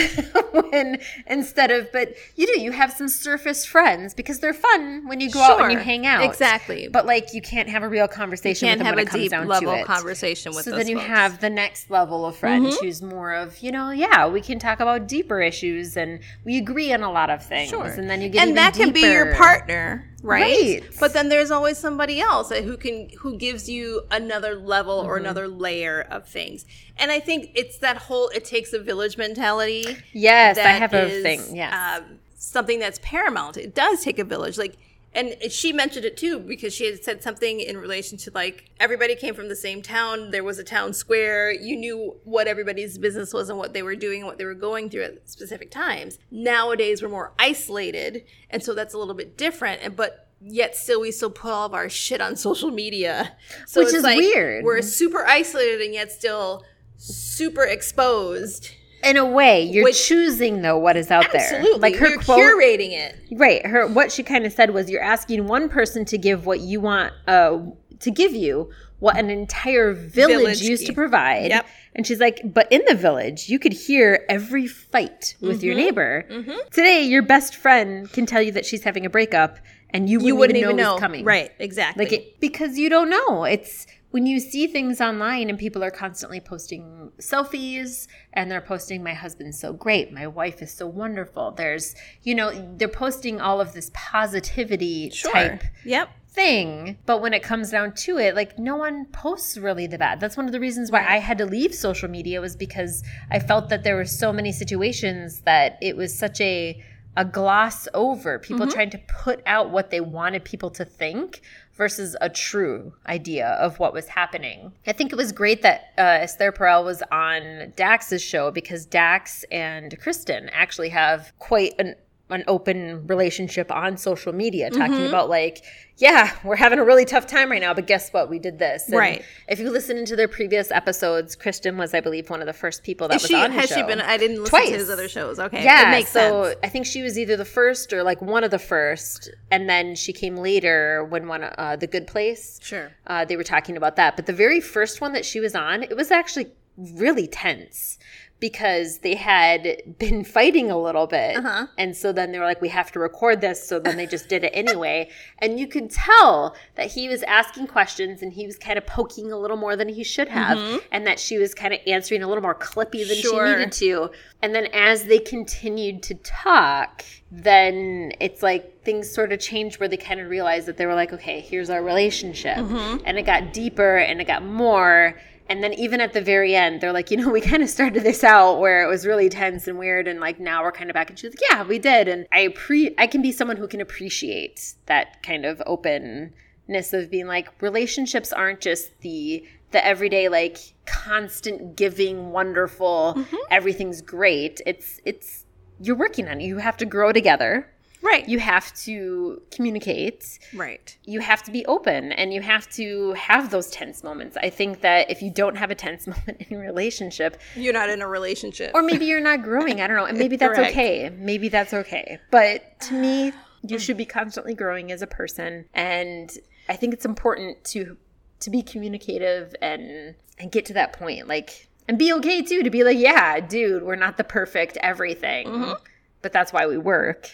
[0.52, 5.20] when instead of but you do you have some surface friends because they're fun when
[5.20, 6.88] you go out and you hang out Exactly.
[6.88, 9.10] but like you can't have a real conversation Can't with them have when a it
[9.12, 11.06] comes deep down level to it conversation with so then you folks.
[11.06, 11.14] Mm-hmm.
[11.16, 14.80] have the next level of friend who's more of you know yeah we can talk
[14.80, 17.86] about deeper issues and we agree on a lot of things Sure.
[17.86, 20.82] and then you get and that can be your partner, right?
[20.82, 20.84] Right.
[21.00, 25.10] But then there's always somebody else who can who gives you another level Mm-hmm.
[25.10, 26.66] or another layer of things.
[26.98, 29.98] And I think it's that whole it takes a village mentality.
[30.14, 31.56] Yes, I have a thing.
[31.56, 31.74] Yes.
[32.02, 33.58] um, something that's paramount.
[33.58, 34.76] It does take a village, like.
[35.18, 39.16] And she mentioned it too because she had said something in relation to like everybody
[39.16, 40.30] came from the same town.
[40.30, 41.52] There was a town square.
[41.52, 44.54] You knew what everybody's business was and what they were doing and what they were
[44.54, 46.20] going through at specific times.
[46.30, 49.82] Nowadays, we're more isolated, and so that's a little bit different.
[49.82, 53.82] And but yet still, we still put all of our shit on social media, so
[53.82, 54.64] Which it's is like weird.
[54.64, 56.64] We're super isolated and yet still
[56.98, 58.72] super exposed.
[59.04, 61.42] In a way, you're Which- choosing though what is out there.
[61.42, 63.16] Absolutely, Like her you're quote, curating it.
[63.34, 63.66] right?
[63.66, 66.80] Her what she kind of said was, "You're asking one person to give what you
[66.82, 67.60] want uh,
[68.00, 71.66] to give you what an entire village, Village used to provide." Yep.
[71.96, 75.66] And she's like, "But in the village, you could hear every fight with Mm-hmm.
[75.66, 76.26] your neighbor.
[76.72, 79.58] Today, your best friend can tell you that she's having a breakup,
[79.92, 81.00] and you wouldn't, You wouldn't even even know, know.
[81.00, 81.26] coming.
[81.26, 82.06] Right, exactly.
[82.06, 83.46] Like it, because you don't know.
[83.46, 89.04] It's when you see things online and people are constantly posting selfies and they're posting
[89.04, 91.52] my husband's so great, my wife is so wonderful.
[91.52, 95.32] There's, you know, they're posting all of this positivity sure.
[95.32, 96.10] type Yep.
[96.30, 96.98] thing.
[97.06, 100.20] But when it comes down to it, like no one posts really the bad.
[100.20, 103.38] That's one of the reasons why I had to leave social media was because I
[103.38, 106.84] felt that there were so many situations that it was such a
[107.18, 108.74] a gloss over people mm-hmm.
[108.74, 111.42] trying to put out what they wanted people to think
[111.78, 114.74] versus a true idea of what was happening.
[114.86, 119.46] I think it was great that uh, Esther Perel was on Dax's show because Dax
[119.52, 121.96] and Kristen actually have quite an
[122.30, 125.64] an open relationship on social media talking about like
[125.96, 128.88] yeah we're having a really tough time right now but guess what we did this
[128.90, 129.24] And Right.
[129.48, 132.84] if you listen into their previous episodes kristen was i believe one of the first
[132.84, 133.76] people that Is was she on has show.
[133.76, 134.02] she been?
[134.02, 134.70] I didn't listen Twice.
[134.72, 135.40] to his other shows.
[135.40, 136.56] Okay, yeah it makes so sense.
[136.64, 139.96] i think she was either the first or like one of the first and then
[139.96, 142.92] she came later when one uh, the good place Sure.
[143.08, 144.16] uh, they were talking about that.
[144.18, 147.98] But the very first one that she was on, it was actually really tense
[148.40, 151.38] because they had been fighting a little bit.
[151.38, 151.68] Uh-huh.
[151.78, 153.68] And so then they were like, we have to record this.
[153.68, 155.10] So then they just did it anyway.
[155.40, 159.32] and you could tell that he was asking questions and he was kind of poking
[159.32, 160.58] a little more than he should have.
[160.92, 163.48] And that she was kind of answering a little more clippy than Sure.
[163.48, 164.12] she needed to.
[164.44, 169.90] And then as they continued to talk, then it's like things sort of changed where
[169.90, 172.58] they kind of realized that they were like, okay, here's our relationship.
[172.58, 175.20] And it got deeper and it got more.
[175.50, 178.04] And then even at the very end, they're like, you know, we kind of started
[178.04, 180.94] this out where it was really tense and weird, and like now we're kind of
[180.94, 181.10] back.
[181.10, 182.08] And she's like, yeah, we did.
[182.08, 187.10] And I pre, I can be someone who can appreciate that kind of openness of
[187.10, 193.36] being like, relationships aren't just the the everyday like constant giving, wonderful, mm-hmm.
[193.52, 194.62] everything's great.
[194.66, 195.46] It's it's
[195.80, 196.46] you're working on it.
[196.46, 197.70] You have to grow together.
[198.02, 198.28] Right.
[198.28, 200.96] You have to communicate right.
[201.06, 204.38] you have to be open and you have to have those tense moments.
[204.38, 207.90] I think that if you don't have a tense moment in a relationship, You're not
[207.90, 208.72] in a relationship.
[208.74, 210.72] or maybe you're not growing, I don't know, and maybe that's Correct.
[210.72, 211.10] okay.
[211.10, 212.20] Maybe that's okay.
[212.32, 213.34] But to me,
[213.64, 216.32] you should be constantly growing as a person and
[216.70, 217.98] I think it's important to
[218.40, 222.70] to be communicative and and get to that point like and be okay too to
[222.70, 225.48] be like, yeah, dude, we're not the perfect everything.
[225.48, 225.74] Mm-hmm.
[226.22, 227.30] But that's why we work.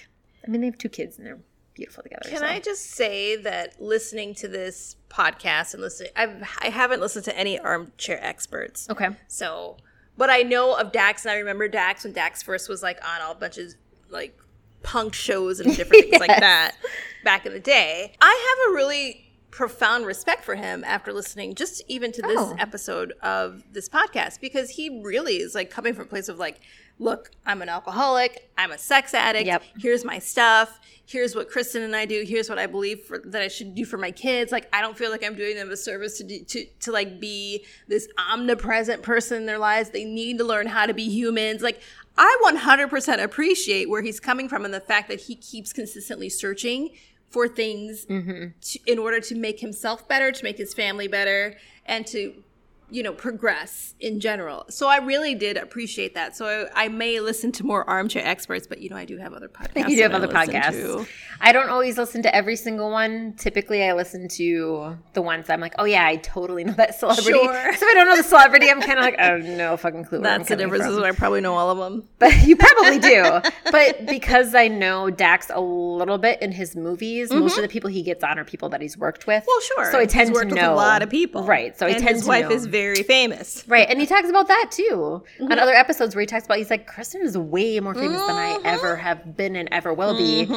[0.46, 1.40] I mean, they have two kids and they're
[1.74, 2.30] beautiful together.
[2.30, 2.46] Can so.
[2.46, 7.38] I just say that listening to this podcast and listening, I've, I haven't listened to
[7.38, 8.90] any armchair experts.
[8.90, 9.10] Okay.
[9.28, 9.78] So,
[10.18, 13.22] but I know of Dax, and I remember Dax when Dax first was like on
[13.22, 13.76] all bunches
[14.10, 14.38] like
[14.84, 16.76] punk shows and different things like that
[17.24, 18.14] back in the day.
[18.22, 22.56] I have a really profound respect for him after listening just even to this Oh.
[22.58, 26.60] episode of this podcast because he really is like coming from a place of like
[27.00, 29.64] look i'm an alcoholic i'm a sex addict Yep.
[29.80, 33.42] here's my stuff here's what kristen and i do here's what i believe for, that
[33.42, 34.52] i should do for my kids.
[34.52, 37.20] Like i don't feel like i'm doing them a service to do, to to like
[37.20, 39.90] be this omnipresent person in their lives.
[39.90, 41.62] They need to learn how to be humans.
[41.62, 41.82] Like
[42.18, 46.92] i 100% appreciate where he's coming from and the fact that he keeps consistently searching
[47.30, 48.50] for things mm-hmm.
[48.62, 52.44] to, in order to make himself better to make his family better and to
[52.90, 57.20] you know progress in general so i really did appreciate that so i, I may
[57.20, 60.02] listen to more armchair experts but you know i do have other podcasts You do
[60.04, 60.72] have that I other podcasts.
[61.04, 61.06] to.
[61.42, 63.34] I don't always listen to every single one.
[63.38, 67.32] Typically, I listen to the ones I'm like, oh yeah, I totally know that celebrity.
[67.32, 67.74] Sure.
[67.74, 70.20] So if I don't know the celebrity, I'm kind of like, oh no fucking clue.
[70.20, 71.04] that's the difference is from.
[71.04, 73.42] i probably know all of them But you probably do.
[73.72, 77.90] but because I know Dax a little bit in his movies, most of the people
[77.90, 79.44] he gets on are people that he's worked with.
[79.44, 79.48] Mm-hmm.
[79.48, 81.78] well sure So I He's tend to worked with know a lot of people Right.
[81.78, 82.56] So I and tend his to wife know.
[82.56, 85.52] is very famous Right, and he talks about that too Mm-hmm.
[85.52, 88.36] on other episodes where he talks about he's like Kristen is way more famous than
[88.36, 88.66] I Mm-hmm.
[88.68, 90.48] ever have been and ever will be,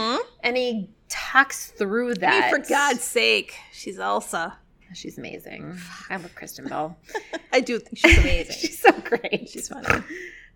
[0.42, 2.34] and he talks through that.
[2.34, 4.56] I mean, for god's sake she's elsa
[4.94, 5.76] she's amazing.
[6.10, 6.96] I love Kristen Bell.
[7.52, 9.48] i do think she's amazing she's so great.
[9.48, 10.02] she's funny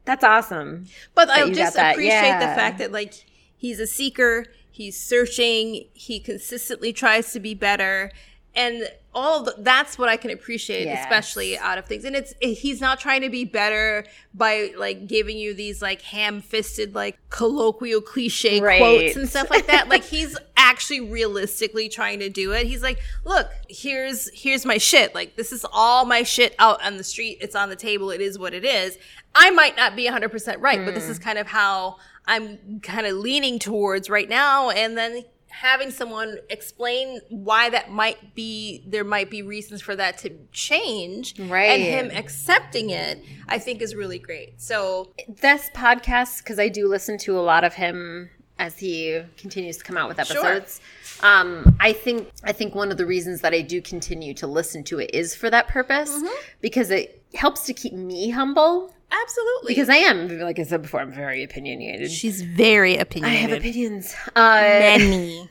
[0.05, 0.87] That's awesome.
[1.15, 2.39] But that I just appreciate Yeah.
[2.41, 3.15] the fact that like
[3.57, 8.11] he's a seeker, he's searching, he consistently tries to be better,
[8.55, 11.05] and all of the, that's what I can appreciate, Yes.
[11.05, 12.05] especially out of things.
[12.05, 16.01] And it's eh, he's not trying to be better by like giving you these like
[16.03, 18.79] ham-fisted like colloquial cliche Right.
[18.79, 19.89] quotes and stuff like that.
[19.89, 22.67] like he's actually realistically trying to do it.
[22.67, 25.15] He's like, look, here's here's my shit.
[25.15, 27.39] Like this is all my shit out on the street.
[27.41, 28.11] It's on the table.
[28.11, 28.97] It is what it is.
[29.35, 31.23] I might not be 100% right, but this is mm.
[31.23, 31.97] kind of how
[32.27, 38.35] I'm kind of leaning towards right now and then having someone explain why that might
[38.35, 41.71] be there might be reasons for that to change Right.
[41.71, 46.89] and him accepting it i think is really great so This podcast, because I do
[46.89, 50.81] listen to a lot of him as he continues to come out with episodes.
[51.23, 54.85] Um, I think I think one of the reasons that I do continue to listen
[54.85, 56.27] to it is for that purpose, Mm-hmm.
[56.61, 58.95] because it helps to keep me humble.
[59.11, 62.11] Absolutely Because I am, like I said before, I'm very opinionated.
[62.11, 63.45] she's very opinionated.
[63.45, 64.15] I have opinions.
[64.37, 64.61] Uh,
[64.99, 65.49] many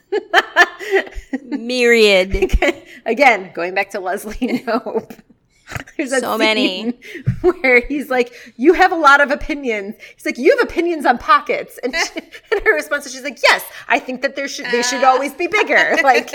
[1.44, 2.52] myriad
[3.06, 5.12] again, going back to Leslie Nope.
[5.96, 6.98] There's So many.
[7.40, 11.18] where he's like, "You have a lot of opinions." He's like, "You have opinions on
[11.18, 14.66] pockets," and, she, and her response is, "She's like, yes, I think that there should
[14.66, 16.32] they should always be bigger." Like,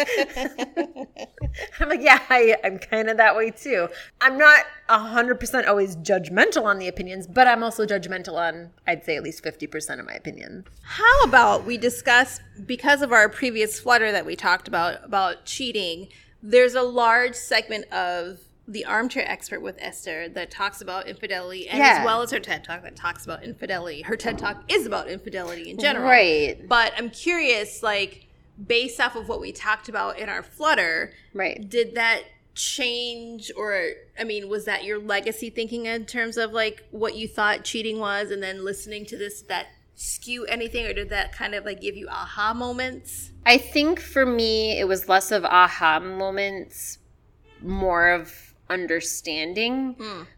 [1.79, 3.87] I'm like, yeah, I, I'm kind of that way too.
[4.21, 9.03] I'm not hundred percent always judgmental on the opinions, but I'm also judgmental on, I'd
[9.03, 10.65] say, at least fifty percent of my opinions.
[10.83, 16.07] How about we discuss because of our previous flutter that we talked about about cheating?
[16.43, 21.77] There's a large segment of the armchair expert with Esther that talks about infidelity, and
[21.77, 21.99] Yeah.
[21.99, 24.01] as well as her TED talk that talks about infidelity.
[24.01, 26.67] Her TED talk is about infidelity in general, Right.
[26.67, 28.25] But I'm curious, like
[28.67, 31.69] based off of what we talked about in our flutter, Right.
[31.69, 32.23] did that
[32.57, 37.27] change or i mean was that your legacy thinking in terms of like what you
[37.27, 41.53] thought cheating was and then listening to this that skew anything or did that kind
[41.53, 45.99] of like give you aha moments I think for me, it was less of aha
[45.99, 46.97] moments,
[47.61, 49.95] more of understanding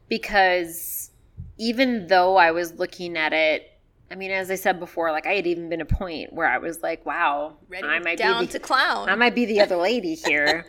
[0.10, 1.12] because
[1.58, 3.72] even though I was looking at it,
[4.10, 6.60] I mean, as I said before, like I had even been a point where I
[6.60, 9.60] was like, wow, ready I might down be the, to clown I might be the
[9.62, 10.66] other lady here.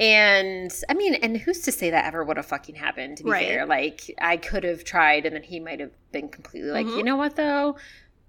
[0.00, 3.30] and I mean, and who's to say that ever would have fucking happened, to be
[3.30, 3.48] Right.
[3.48, 3.66] fair?
[3.66, 6.98] Like, I could have tried, and then he might have been completely like, Mm-hmm.
[6.98, 7.76] you know what, though?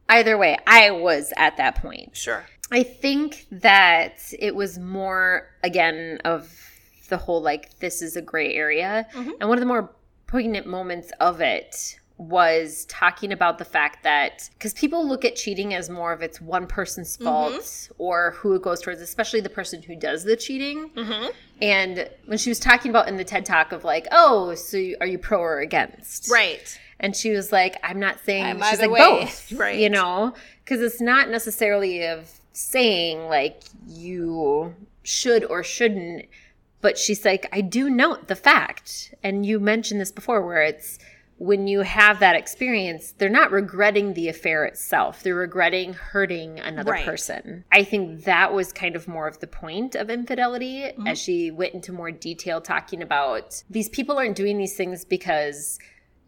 [0.10, 2.18] Either way, I was at that point.
[2.18, 6.52] sure I think that it was more again of
[7.10, 9.08] the whole like this is a gray area.
[9.14, 9.32] Mm-hmm.
[9.40, 9.92] And one of the more
[10.28, 15.74] poignant moments of it was talking about the fact that because people look at cheating
[15.74, 17.24] as more of it's one person's Mm-hmm.
[17.26, 20.90] fault or who it goes towards, especially the person who does the cheating.
[20.90, 21.30] Mm-hmm.
[21.62, 24.98] And when she was talking about in the TED talk of like, oh, so you-
[25.00, 26.30] are you pro or against?
[26.30, 29.00] right And she was like, I'm not saying I'm she's like way.
[29.00, 29.52] both.
[29.58, 29.78] Right.
[29.80, 30.34] You know?
[30.66, 36.26] Because it's not necessarily of saying like you should or shouldn't,
[36.82, 39.14] but she's like, I do note the fact.
[39.24, 40.98] And you mentioned this before where it's
[41.38, 45.24] when you have that experience, they're not regretting the affair itself.
[45.24, 47.06] They're regretting hurting another Right.
[47.06, 47.64] person.
[47.72, 51.08] I think that was kind of more of the point of infidelity Mm-hmm.
[51.08, 55.80] as she went into more detail talking about these people aren't doing these things because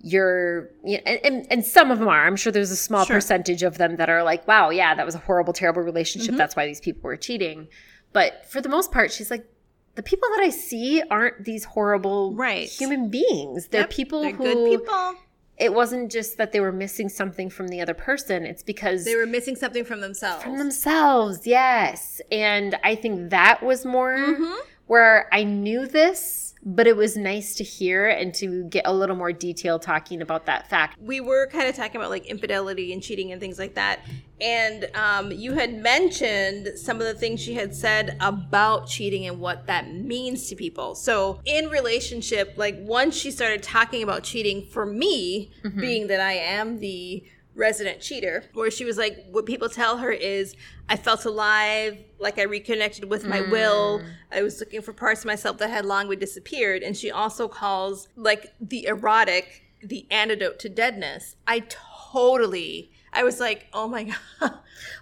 [0.03, 3.17] you're you know, and, and, some of them are i'm sure there's a small Sure.
[3.17, 5.85] percentage of them that are like wow yeah that was a horrible terrible Mm-hmm.
[5.87, 7.67] relationship that's why these people were cheating
[8.13, 9.45] but for the most part she's like
[9.95, 12.67] the people that i see aren't these horrible Right.
[12.69, 15.13] human beings they're Yep, people They're who good people.
[15.57, 19.15] it wasn't just that they were missing something from the other person it's because They
[19.15, 20.43] were missing something from themselves.
[20.43, 24.57] from themselves yes and i think that was more Mhm.
[24.87, 29.15] where i knew this but it was nice to hear and to get a little
[29.15, 33.01] more detail talking about that fact we were kind of talking about like infidelity and
[33.01, 33.99] cheating and things like that.
[34.39, 39.39] And um, you had mentioned some of the things she had said about cheating and
[39.39, 40.95] what that means to people.
[40.95, 46.33] So, in relationship, like once she started talking about cheating, for me, being that I
[46.33, 47.23] am the
[47.55, 50.55] resident cheater, where she was like, what people tell her is,
[50.87, 53.99] I felt alive, like I reconnected with my will.
[53.99, 54.09] Mm.
[54.31, 56.83] I was looking for parts of myself that had long disappeared.
[56.83, 61.35] And she also calls like the erotic the antidote to deadness.
[61.47, 61.63] I
[62.11, 64.03] totally, I was like, oh my
[64.39, 64.53] God.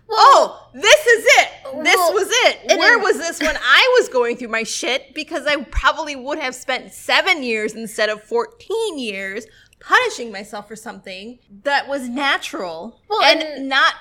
[0.10, 1.50] oh, this is it.
[1.84, 2.60] This was it.
[2.70, 5.14] and Where was this when I was going through my shit?
[5.14, 9.46] Because I probably would have spent seven years instead of 14 years
[9.80, 13.94] punishing myself for something that was natural Well, and, and- not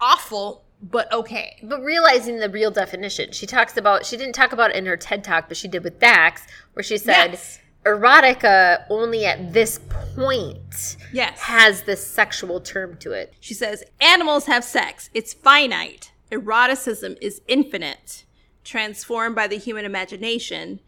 [0.00, 1.58] awful, but okay.
[1.62, 4.96] but realizing the real definition she talks about she didn't talk about it in her
[4.98, 7.58] ted talk but she did with dax where she said Yes.
[7.86, 9.78] erotica only at this
[10.14, 11.38] point Yes.
[11.40, 15.08] has this sexual term to it She says, animals have sex.
[15.14, 16.12] It's finite.
[16.30, 18.24] Eroticism is infinite.
[18.64, 20.80] Transformed by the human imagination,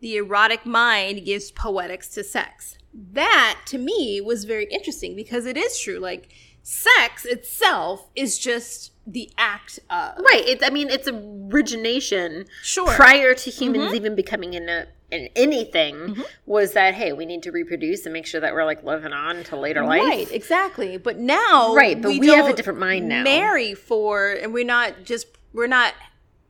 [0.00, 2.76] the erotic mind gives poetics to sex.
[3.12, 5.98] That, to me, was very interesting because it is true.
[5.98, 6.28] Like,
[6.62, 10.16] sex itself is just the act of.
[10.16, 12.90] right it, i mean it's origination Sure.
[12.94, 13.96] prior to humans mm-hmm.
[13.96, 16.22] even becoming in a in anything mm-hmm.
[16.46, 19.44] was that hey we need to reproduce and make sure that we're like living on
[19.44, 20.96] to later life Right, exactly.
[20.96, 23.22] But now, Right, but we have a different mind now.
[23.22, 25.94] Marry for, and we're not just we're not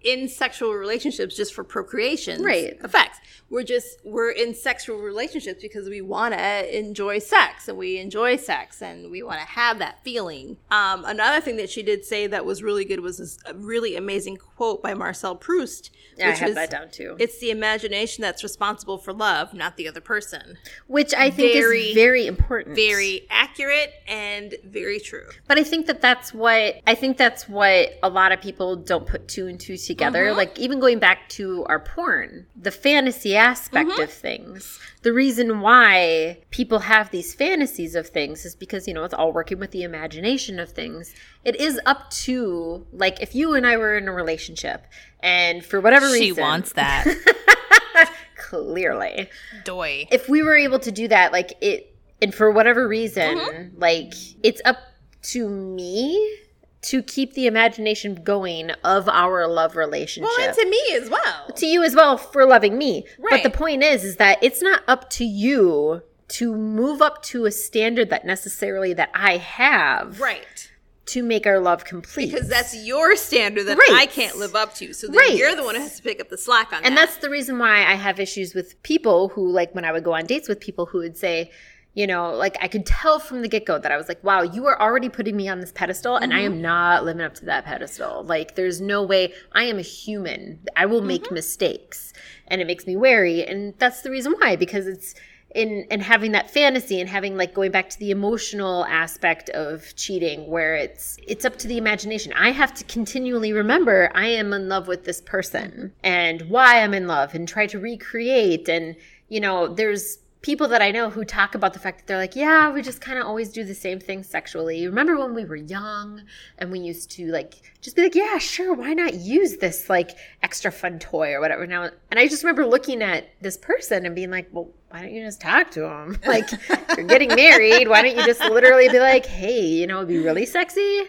[0.05, 2.43] in sexual relationships just for procreation.
[2.43, 2.77] Right.
[2.85, 3.19] Effects.
[3.51, 8.37] We're just we're in sexual relationships because we want to enjoy sex and we enjoy
[8.37, 10.57] sex and we want to have that feeling.
[10.71, 13.97] Um, another thing that she did say that was really good was this a really
[13.97, 15.91] amazing quote by Marcel Proust.
[16.17, 17.17] Yeah, I which have was, that down too.
[17.19, 20.59] It's the imagination that's responsible for love, not the other person.
[20.87, 25.27] which i think very, is very important Very accurate and very true.
[25.49, 29.07] But I think that that's what I think that's what a lot of people don't
[29.07, 29.94] put two and two together.
[29.99, 30.37] Mm-hmm.
[30.37, 34.03] Like even going back to our porn, the fantasy aspect Mm-hmm.
[34.03, 34.79] of things.
[35.03, 39.33] The reason why people have these fantasies of things is because you know it's all
[39.33, 41.15] working with the imagination of things.
[41.45, 44.87] It is up to like if you and I were in a relationship
[45.21, 47.07] and for whatever reason She wants that.
[48.37, 49.29] clearly
[49.65, 50.07] Doy.
[50.11, 53.79] if we were able to do that, like it, and for whatever reason, Mm-hmm.
[53.81, 54.79] like it's up
[55.23, 56.39] to me
[56.85, 60.31] to keep the imagination going of our love relationship.
[60.39, 61.51] Well, and to me as well.
[61.57, 63.07] to you as well for loving me.
[63.31, 67.45] But the point is, is that it's not up to you to move up to
[67.47, 70.71] a standard that necessarily that I have Right.
[71.07, 72.33] to make our love complete.
[72.33, 73.91] Because that's your standard that Right.
[73.93, 74.93] I can't live up to.
[74.95, 75.37] So then Right.
[75.37, 76.89] you're the one who has to pick up the slack on and that.
[76.89, 80.03] And that's the reason why I have issues with people who, like, when I would
[80.05, 81.51] go on dates with people who would say,
[81.95, 84.43] you know, like I could tell from the get go that I was like, wow,
[84.43, 86.47] you are already putting me on this pedestal and I Mm-hmm.
[86.47, 88.25] am not living up to that pedestal.
[88.25, 90.61] Like, there's no way I am a human.
[90.77, 91.35] I will make Mm-hmm.
[91.35, 92.13] mistakes
[92.49, 93.45] and it makes me wary.
[93.45, 95.15] And that's the reason why, because it's,
[95.55, 99.95] in, and having that fantasy and having like going back to the emotional aspect of
[99.95, 104.53] cheating where it's it's up to the imagination i have to continually remember i am
[104.53, 108.97] in love with this person and why i'm in love and try to recreate and
[109.29, 112.37] you know there's people that i know who talk about the fact that they're like
[112.37, 115.57] yeah we just kind of always do the same thing sexually remember when we were
[115.57, 116.21] young
[116.59, 120.11] and we used to like just be like yeah sure why not use this like
[120.43, 124.15] extra fun toy or whatever now and i just remember looking at this person and
[124.15, 126.21] being like well why don't you just talk to him?
[126.25, 126.49] Like,
[126.97, 127.89] you're getting married.
[127.89, 131.03] Why don't you just literally be like, hey, you know, it'd be really sexy?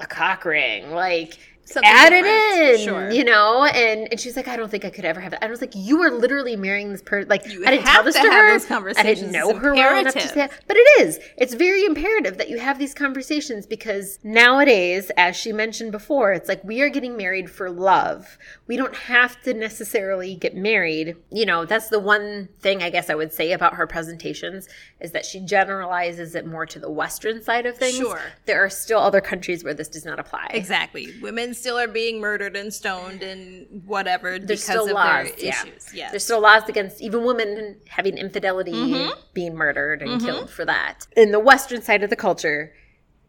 [0.00, 0.90] A cock ring.
[0.90, 1.38] Like,
[1.72, 3.10] Something add it in, Sure.
[3.10, 3.64] you know?
[3.64, 5.38] And and she's like, I don't think I could ever have it.
[5.42, 7.28] I was like, you are literally marrying this person.
[7.28, 8.92] Like, You I didn't have tell this to to, have her.
[8.96, 10.52] I didn't know her well enough to say that.
[10.66, 11.18] But it is.
[11.36, 16.48] It's very imperative that you have these conversations because nowadays, as she mentioned before, it's
[16.48, 18.38] like we are getting married for love.
[18.66, 21.16] We don't have to necessarily get married.
[21.30, 24.68] You know, that's the one thing I guess I would say about her presentations
[25.00, 27.96] is that she generalizes it more to the Western side of things.
[27.96, 28.20] Sure.
[28.46, 30.48] There are still other countries where this does not apply.
[30.50, 31.08] Exactly.
[31.20, 35.30] Women still are being murdered and stoned and whatever There's because still of laws.
[35.30, 35.62] their yeah.
[35.62, 35.94] issues.
[35.94, 36.10] Yes.
[36.10, 39.20] There's still laws against even women having infidelity, Mm-hmm.
[39.32, 41.06] being murdered and killed for that.
[41.16, 42.74] In the Western side of the culture,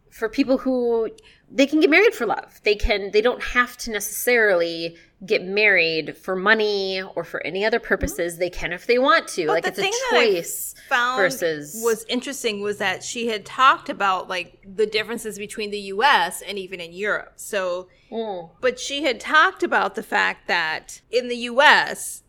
[0.10, 1.10] for people who
[1.50, 2.60] they can get married for love.
[2.64, 7.80] They can they don't have to necessarily get married for money or for any other
[7.80, 8.38] purposes.
[8.38, 9.48] They can if they want to.
[9.48, 13.28] like the it's a thing that I choice found versus was interesting was that she
[13.28, 17.34] had talked about like the differences between the US and even in Europe.
[17.38, 18.52] So Mm.
[18.62, 22.22] but she had talked about the fact that in the US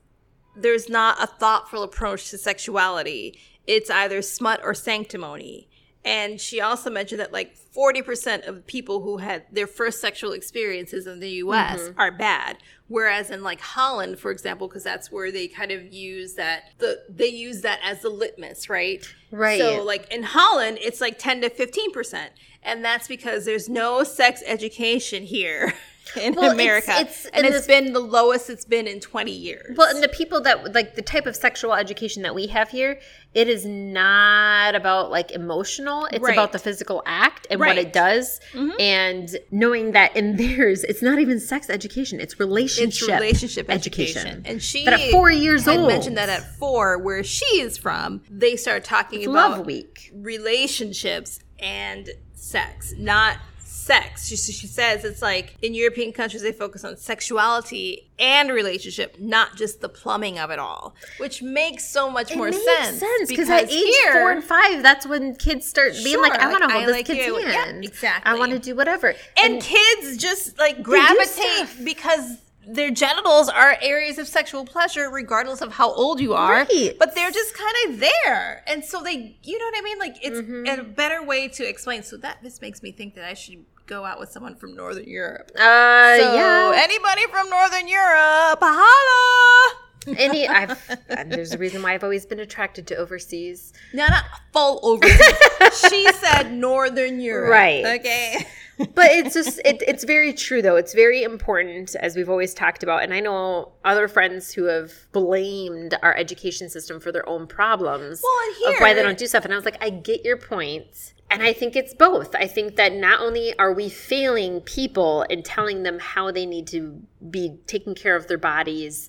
[0.57, 3.39] there's not a thoughtful approach to sexuality.
[3.67, 5.69] It's either smut or sanctimony.
[6.05, 11.07] And she also mentioned that like 40% of people who had their first sexual experiences
[11.07, 11.99] in the US Mm-hmm.
[12.01, 12.59] are bad.
[12.89, 17.03] Whereas in like Holland, for example, because that's where they kind of use that, the
[17.09, 19.03] they use that as the litmus, right?
[19.31, 19.59] Right.
[19.59, 22.29] So like in Holland, it's like 10 to 15%.
[22.63, 25.73] And that's because there's no sex education here
[26.21, 26.91] in Well, America.
[26.93, 29.77] it's- and and it's been the lowest it's been in 20 years.
[29.77, 33.01] Well, and the people that like the type of sexual education that we have here,
[33.33, 36.07] it is not about like emotional.
[36.13, 36.33] It's Right.
[36.35, 38.71] about the physical act and what it does, mm-hmm.
[38.81, 43.09] and knowing that in theirs, it's not even sex education; it's relationship.
[43.09, 44.43] it's relationship education.
[44.45, 48.23] And she at four years had old, mentioned that at four, where she is from,
[48.31, 50.11] they start talking it's about Love Week.
[50.15, 53.39] relationships and sex, not
[53.85, 54.27] sex.
[54.29, 59.57] She, she says it's like in European countries, they focus on sexuality and relationship, not
[59.57, 62.99] just the plumbing of it all, which makes so much It more makes sense.
[63.01, 66.63] sense because at age four and five, that's when kids start being like, "I want
[66.63, 67.39] to like, hold I this like kid's you.
[67.41, 67.85] Yeah, hand.
[67.85, 68.31] exactly.
[68.33, 74.17] I want to do whatever." and kids just like gravitate because their genitals are areas
[74.19, 76.97] of sexual pleasure regardless of how old you are Right.
[76.99, 80.17] but they're just kind of there and so they you know what i mean like
[80.23, 80.81] it's Mm-hmm.
[80.81, 84.05] a better way to explain so that this makes me think that i should go
[84.05, 85.51] out with someone from northern europe.
[85.55, 89.75] Uh, so yeah, anybody from northern europe holla!
[90.19, 90.47] Any.
[90.47, 90.79] I've,
[91.09, 93.73] and there's a reason why I've always been attracted to overseas.
[93.95, 95.39] no not full overseas.
[95.91, 97.85] She said northern europe Right.
[98.01, 98.47] okay?
[98.77, 100.77] But it's just it, it's very true though.
[100.77, 104.93] It's very important as we've always talked about and i know other friends who have
[105.13, 109.27] blamed our education system for their own problems Well, and of why they don't do
[109.27, 109.45] stuff.
[109.45, 112.35] And i was like i get your point and i think it's both.
[112.35, 116.69] I think that not only are we failing people and telling them how they need
[116.69, 119.09] to be taking care of their bodies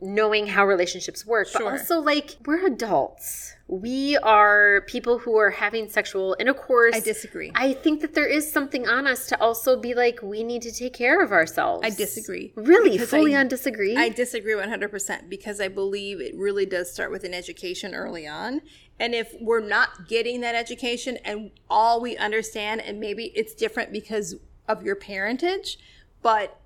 [0.00, 5.88] knowing how relationships work but also like we're adults we are people who are having
[5.88, 9.94] sexual intercourse i disagree I think that there is something on us to also be
[9.94, 11.82] like, we need to take care of ourselves.
[11.84, 12.52] I disagree.
[12.56, 13.96] Really, Because fully I- on disagree.
[13.96, 18.60] I disagree 100% because I believe it really does start with an education early on.
[18.98, 23.92] And if we're not getting that education and all we understand, and maybe it's different
[23.92, 24.34] because
[24.68, 25.78] of your parentage,
[26.22, 26.58] but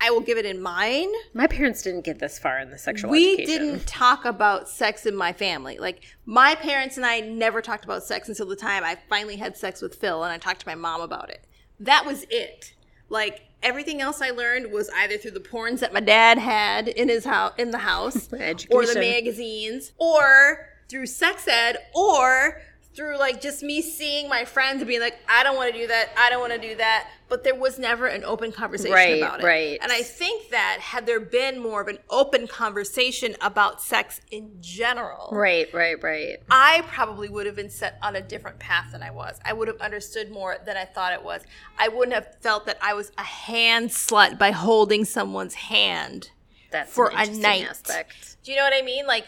[0.00, 1.10] I will give it in mine.
[1.34, 3.62] My parents didn't get this far in the sexual We education.
[3.66, 5.78] didn't talk about sex in my family.
[5.78, 9.56] Like, my parents and I never talked about sex until the time I finally had
[9.56, 11.46] sex with Phil and I talked to my mom about it.
[11.78, 12.72] That was it.
[13.10, 17.08] Like, everything else I learned was either through the porns that my dad had in
[17.08, 18.32] his house, in the house,
[18.70, 22.62] or the magazines, or through sex ed, or
[22.94, 25.86] through like just me seeing my friends and being like, I don't want to do
[25.86, 27.08] that, I don't want to do that.
[27.28, 29.46] But there was never an open conversation Right, about it.
[29.46, 29.78] right.
[29.80, 34.50] And I think that had there been more of an open conversation about sex in
[34.60, 36.38] general, Right, right, right.
[36.50, 39.38] I probably would have been set on a different path than I was.
[39.44, 41.42] I would have understood more than I thought it was.
[41.78, 46.30] I wouldn't have felt that I was a hand slut by holding someone's hand
[46.72, 47.68] That's for a night.
[47.70, 48.38] aspect.
[48.42, 49.06] Do you know what I mean?
[49.06, 49.26] Like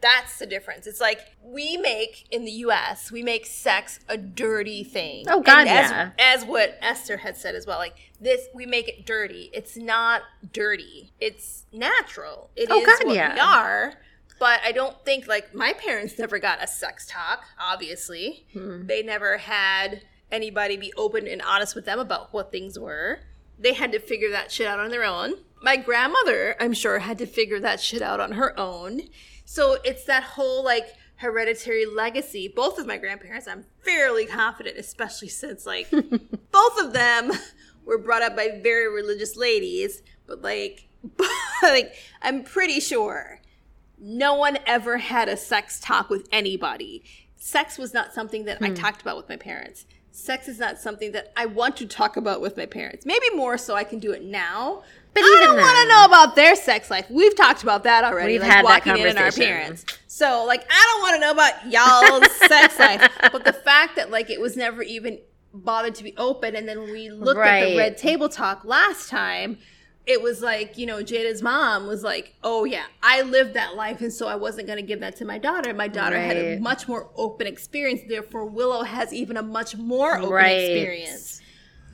[0.00, 0.86] that's the difference.
[0.86, 5.24] It's like we make in the US, we make sex a dirty thing.
[5.28, 6.10] Oh, God, as, yeah.
[6.18, 7.78] As what Esther had said as well.
[7.78, 9.50] Like this we make it dirty.
[9.52, 10.22] It's not
[10.52, 11.12] dirty.
[11.20, 12.50] It's natural.
[12.56, 13.34] It is Oh, God, what yeah.
[13.34, 13.94] we are.
[14.38, 18.46] But I don't think like my parents never got a sex talk, obviously.
[18.52, 18.86] Hmm.
[18.86, 23.20] They never had anybody be open and honest with them about what things were.
[23.58, 25.34] They had to figure that shit out on their own.
[25.62, 29.02] My grandmother, I'm sure, had to figure that shit out on her own.
[29.50, 32.46] So it's that whole like hereditary legacy.
[32.46, 35.90] Both of my grandparents, I'm fairly confident, especially since like
[36.52, 37.32] both of them
[37.84, 40.88] were brought up by very religious ladies, but like,
[41.64, 43.40] like I'm pretty sure
[43.98, 47.02] no one ever had a sex talk with anybody.
[47.34, 48.74] Sex was not something that I hmm.
[48.74, 49.84] talked about with my parents.
[50.12, 53.04] Sex is not something that I want to talk about with my parents.
[53.04, 54.84] Maybe more so I can do it now.
[55.12, 57.10] But I don't want to know about their sex life.
[57.10, 58.34] We've talked about that already.
[58.34, 59.84] We've like had that walking in our parents.
[60.06, 63.10] So like I don't want to know about y'all's sex life.
[63.32, 65.18] But the fact that like it was never even
[65.52, 69.08] bothered to be open and then when we looked at the red table talk last
[69.08, 69.58] time,
[70.06, 74.00] it was like, you know, Jada's mom was like, "Oh yeah, I lived that life
[74.00, 75.74] and so I wasn't going to give that to my daughter.
[75.74, 78.00] My daughter had a much more open experience.
[78.08, 80.52] Therefore, Willow has even a much more open Right.
[80.52, 81.42] experience."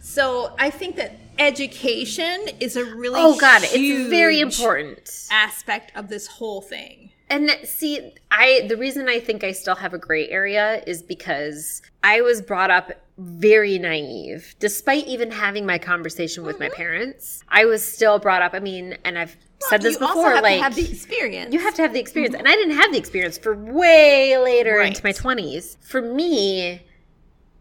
[0.00, 5.26] So, I think that education is a really Oh god, it's very important.
[5.30, 7.10] aspect of this whole thing.
[7.28, 11.82] And see, I the reason I think I still have a gray area is because
[12.04, 14.54] I was brought up very naive.
[14.60, 16.76] Despite even having my conversation with my mm-hmm.
[16.76, 18.54] parents, I was still brought up.
[18.54, 19.36] I mean, and I've
[19.68, 20.34] said this before.
[20.40, 21.52] like to have the experience.
[21.52, 22.46] you have to have the experience, mm-hmm.
[22.46, 24.88] and I didn't have the experience for way later Right.
[24.88, 25.78] into my twenties.
[25.80, 26.82] For me,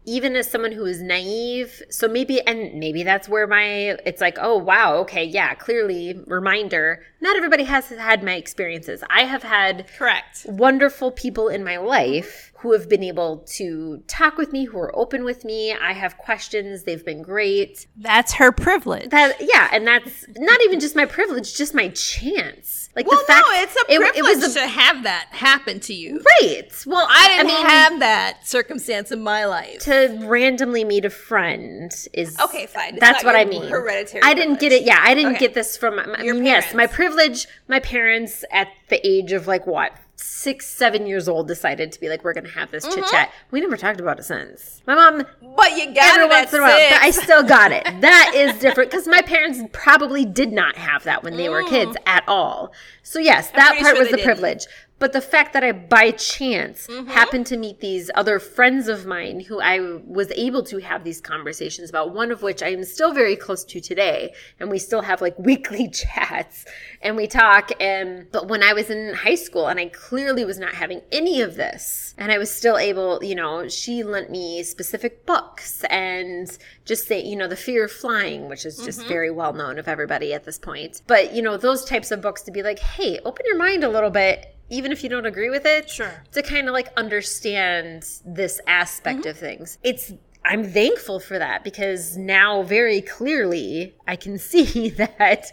[0.06, 4.38] even as someone who is naive so maybe and maybe that's where my it's like
[4.40, 9.02] oh wow okay yeah clearly reminder not everybody has had my experiences.
[9.10, 10.44] I have had correct.
[10.48, 11.86] wonderful people in my mm-hmm.
[11.86, 15.72] life who have been able to talk with me who are open with me.
[15.72, 16.84] I have questions.
[16.84, 17.86] They've been great.
[17.96, 19.10] That's her privilege.
[19.10, 23.24] that yeah and that's not even just my privilege just my chance like well, the
[23.26, 26.20] fact no, it's a it- privilege it, was a, to have that happen to you.
[26.40, 29.80] right well I didn't mean, have that circumstance in my life.
[29.80, 32.94] to randomly meet a friend is Okay, fine.
[32.94, 33.68] It's That's what I mean.
[33.68, 34.82] hereditary I didn't get it.
[34.84, 35.40] Yeah, I didn't Okay.
[35.40, 35.98] get this from.
[35.98, 37.46] I Your mean, yes, my privilege.
[37.68, 42.08] My parents at the age of like what six, seven years old decided to be
[42.08, 42.94] like, we're going to have this Mm-hmm.
[43.00, 43.32] chit chat.
[43.50, 44.80] We never talked about it since.
[44.86, 47.70] My mom But you got every it once in a while, but I still got
[47.72, 47.84] it.
[48.00, 51.96] That is different because my parents probably did not have that when they were kids
[52.06, 52.72] at all.
[53.02, 53.82] So yes, that Mm.
[53.82, 54.24] part sure was the didn't.
[54.26, 54.66] privilege.
[54.98, 57.10] But the fact that I, by chance, Mm-hmm.
[57.10, 61.20] happened to meet these other friends of mine who I was able to have these
[61.20, 65.02] conversations about, one of which I am still very close to today, and we still
[65.02, 66.64] have like weekly chats
[67.02, 67.70] and we talk.
[67.80, 71.40] And but when I was in high school and I clearly was not having any
[71.42, 76.56] of this, and I was still able, you know, she lent me specific books and
[76.86, 79.88] just say, you know, The Fear of Flying, which is just very well known of
[79.88, 81.02] everybody at this point.
[81.06, 83.88] But, you know, those types of books to be like, hey, open your mind a
[83.90, 84.55] little bit.
[84.68, 86.24] Even if you don't agree with it, Sure.
[86.32, 89.28] to kind of like understand this aspect mm-hmm.
[89.28, 89.78] of things.
[89.82, 90.12] It's
[90.44, 95.50] I'm thankful for that because now very clearly I can see that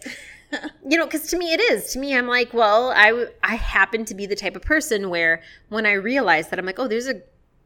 [0.88, 3.56] you know because to me it is to me i'm like well i w- i
[3.56, 6.88] happen to be the type of person where when i realize that i'm like oh
[6.88, 7.22] there's a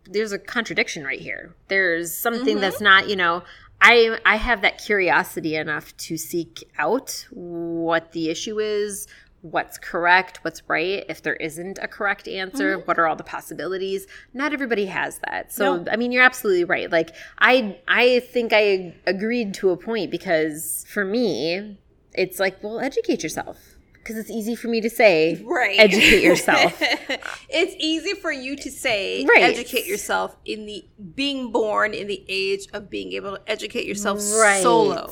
[0.05, 2.85] there's a contradiction right here there's something that's mm-hmm.
[2.85, 3.43] not you know
[3.81, 9.07] i i have that curiosity enough to seek out what the issue is
[9.41, 12.87] what's correct what's right if there isn't a correct answer mm-hmm.
[12.87, 15.91] what are all the possibilities not everybody has that so No.
[15.91, 20.85] i mean you're absolutely right like i i think i agreed to a point because
[20.89, 21.77] for me
[22.13, 25.77] it's like well educate yourself because it's easy for me to say Right.
[25.79, 26.75] educate yourself
[27.49, 29.43] it's easy for you to say Right.
[29.43, 30.85] educate yourself in the
[31.15, 35.11] being born in the age of being able to educate yourself right solo.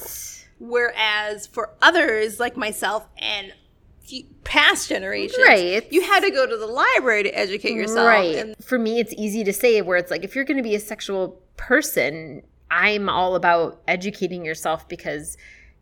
[0.58, 3.54] Whereas for others like myself and
[4.44, 5.86] past generations, Right.
[5.92, 8.08] you had to go to the library to educate yourself.
[8.08, 8.36] Right.
[8.36, 10.76] And For me, it's easy to say where it's like, if you're going to be
[10.76, 12.42] a sexual person,
[12.72, 15.38] I'm all about educating yourself because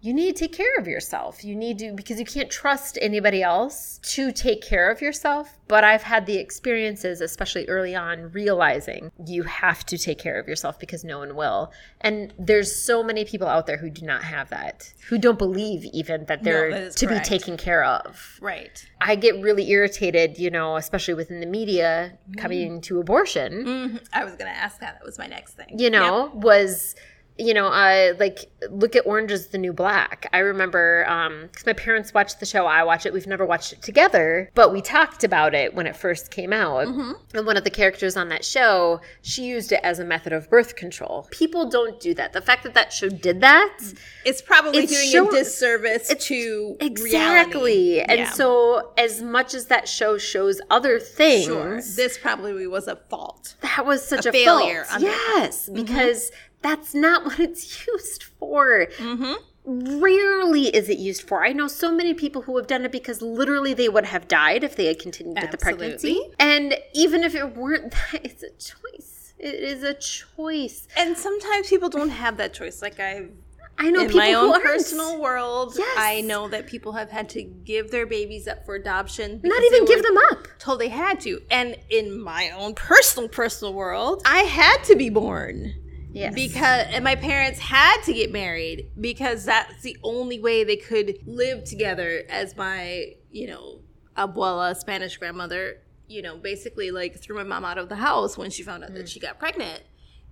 [0.06, 1.45] you need to take care of yourself.
[1.45, 5.58] You need to, because you can't trust anybody else to take care of yourself.
[5.70, 10.45] But I've had the experiences, especially early on, realizing you have to take care of
[10.47, 11.72] yourself because no one will.
[12.01, 15.86] And there's so many people out there who do not have that, who don't believe
[15.93, 17.24] even that they're that is to correct.
[17.24, 18.38] be taken care of.
[18.41, 18.86] right.
[18.99, 24.08] I get really irritated, you know, especially within the media coming to abortion, Mhm.
[24.14, 24.95] I was going to ask that.
[24.99, 25.78] That was my next thing.
[25.80, 26.95] you know, was
[27.38, 30.28] you know, uh, like look at Orange is the New Black.
[30.34, 31.04] I remember
[31.50, 33.14] because my parents watched the show, I watch it.
[33.14, 36.88] We've never watched it together, but we talked about it when it first came out.
[37.34, 40.50] And one of the characters on that show, she used it as a method of
[40.50, 41.28] birth control.
[41.32, 42.34] People don't do that.
[42.34, 43.78] The fact that that show did that,
[44.26, 47.12] It's probably It's doing show- a disservice to exactly.
[47.12, 48.00] reality.
[48.00, 48.32] And Yeah.
[48.32, 51.82] so, as much as that show shows other things, Sure.
[51.82, 53.56] This probably was a fault.
[53.62, 55.02] that was such a, failure fault.
[55.02, 56.32] Yes, because
[56.64, 58.88] that's not what it's used for.
[58.97, 59.34] Mm-hmm.
[59.66, 61.45] Rarely is it used for.
[61.45, 64.64] I know so many people who have done it because literally they would have died
[64.64, 66.11] if they had continued with the pregnancy.
[66.11, 66.36] Absolutely.
[66.39, 69.34] And even if it weren't that, it's a choice.
[69.39, 70.88] It is a choice.
[70.97, 72.82] And sometimes people don't have that choice.
[72.82, 73.32] Like I've
[73.78, 75.97] I know in my own personal world, Yes.
[75.97, 79.41] I know that people have had to give their babies up for adoption.
[79.43, 80.47] Not even give them up.
[80.59, 81.41] Told they had to.
[81.49, 85.74] And in my own personal, personal world, I had to be born.
[86.14, 86.36] Yes.
[86.36, 91.18] Because and my parents had to get married because that's the only way they could
[91.26, 93.80] live together as my, you know,
[94.16, 98.51] abuela, Spanish grandmother, you know, basically like threw my mom out of the house when
[98.51, 99.07] she found out that mm.
[99.07, 99.82] she got pregnant.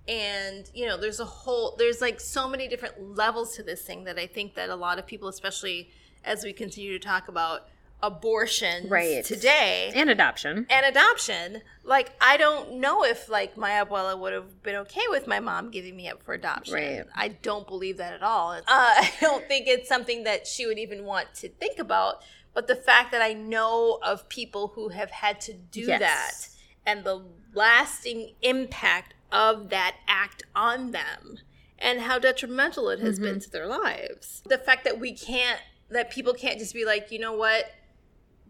[0.06, 4.04] And, you know, there's a whole there's like so many different levels to this thing
[4.04, 5.90] that I think that a lot of people, especially
[6.24, 7.66] as we continue to talk about
[8.02, 9.24] abortion Right.
[9.24, 10.66] today, and adoption.
[10.68, 15.26] and adoption like i don't know if like my abuela would have been okay with
[15.26, 17.04] my mom giving me up for adoption Right.
[17.14, 20.78] i don't believe that at all uh, i don't think it's something that she would
[20.78, 22.22] even want to think about
[22.54, 26.00] but the fact that i know of people who have had to do Yes.
[26.00, 26.48] that
[26.90, 27.22] and the
[27.54, 31.38] lasting impact of that act on them
[31.78, 36.10] and how detrimental it has been to their lives the fact that we can't that
[36.10, 37.64] people can't just be like you know what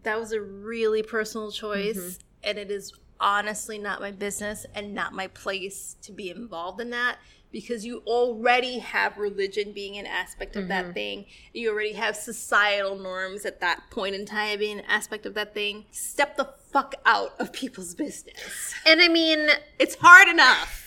[0.03, 2.49] that was a really personal choice Mm-hmm.
[2.49, 6.89] and it is honestly not my business and not my place to be involved in
[6.89, 7.17] that
[7.51, 10.69] because you already have religion being an aspect of Mm-hmm.
[10.69, 15.25] that thing you already have societal norms at that point in time being an aspect
[15.25, 19.47] of that thing step the fuck out of people's business And I mean,
[19.79, 20.82] it's hard enough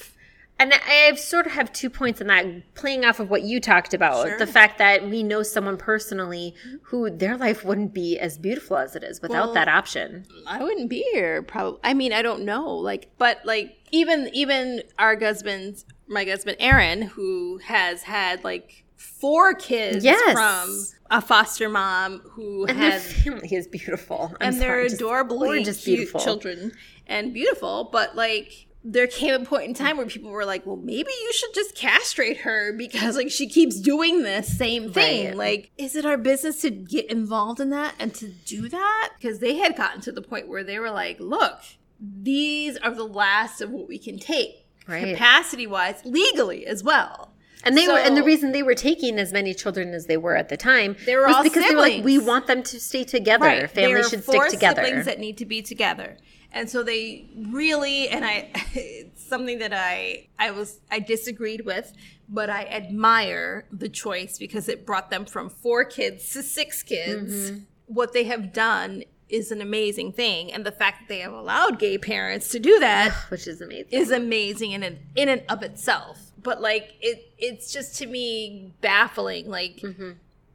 [0.59, 3.93] And I sort of have two points on that, playing off of what you talked
[3.93, 4.27] about.
[4.27, 4.39] Sure.
[4.39, 6.55] The fact that we know someone personally
[6.85, 10.25] who their life wouldn't be as beautiful as it is without Well, that option.
[10.47, 11.43] I wouldn't be here.
[11.43, 11.79] Probably.
[11.85, 12.71] I mean, I don't know.
[12.71, 19.53] Like, but like even even our husband's my husband Aaron, who has had like four
[19.53, 20.33] kids Yes.
[20.33, 24.33] from a foster mom who And has family is beautiful.
[24.41, 26.21] I'm and they're sorry, just adorably cute beautiful.
[26.21, 26.73] children
[27.07, 27.91] and beautiful.
[27.93, 31.33] But like, there came a point in time where people were like, "Well, maybe you
[31.33, 35.27] should just castrate her because like she keeps doing this same thing.
[35.27, 35.37] Right.
[35.37, 39.41] Like, is it our business to get involved in that and to do that?" Because
[39.41, 41.59] they had gotten to the point where they were like, "Look,
[42.01, 45.15] these are the last of what we can take." Right.
[45.15, 47.33] Capacity wise, legally as well.
[47.65, 50.37] And they were, and the reason they were taking as many children as they were
[50.37, 52.79] at the time They were was all because they were like, we want them to
[52.79, 53.47] stay together.
[53.47, 54.85] There Families should stick together.
[54.85, 56.17] Siblings that need to be together,
[56.57, 58.51] and so they really and I.
[58.79, 61.93] It's something that I I was I disagreed with,
[62.29, 67.51] but I admire the choice because it brought them from four kids to six kids.
[67.51, 67.59] Mm-hmm.
[67.87, 71.79] What they have done is an amazing thing, and the fact that they have allowed
[71.79, 73.87] gay parents to do that which is amazing.
[73.91, 76.33] is amazing in and in and of itself.
[76.43, 79.83] But like it, it's just to me baffling, like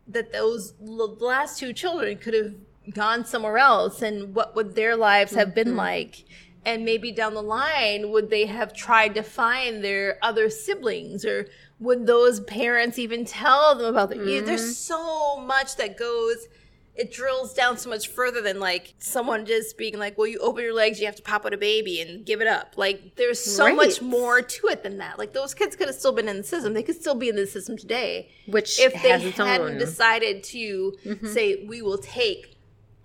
[0.07, 2.53] that those l- last two children could have
[2.93, 6.23] gone somewhere else, and what would their lives have been like?
[6.65, 11.47] And maybe down the line, would they have tried to find their other siblings, or
[11.79, 14.27] would those parents even tell them about them?
[14.27, 16.47] Yeah, There's so much that goes
[16.93, 20.61] it drills down so much further than like someone just being like, well, you open
[20.61, 22.73] your legs, you have to pop out a baby and give it up.
[22.75, 23.75] Like, there's so Right.
[23.75, 25.17] much more to it than that.
[25.17, 26.73] Like, those kids could have still been in the system.
[26.73, 29.47] They could still be in the system today which if they hadn't own.
[29.69, 29.77] Mm-hmm.
[29.79, 32.50] decided to say, we will take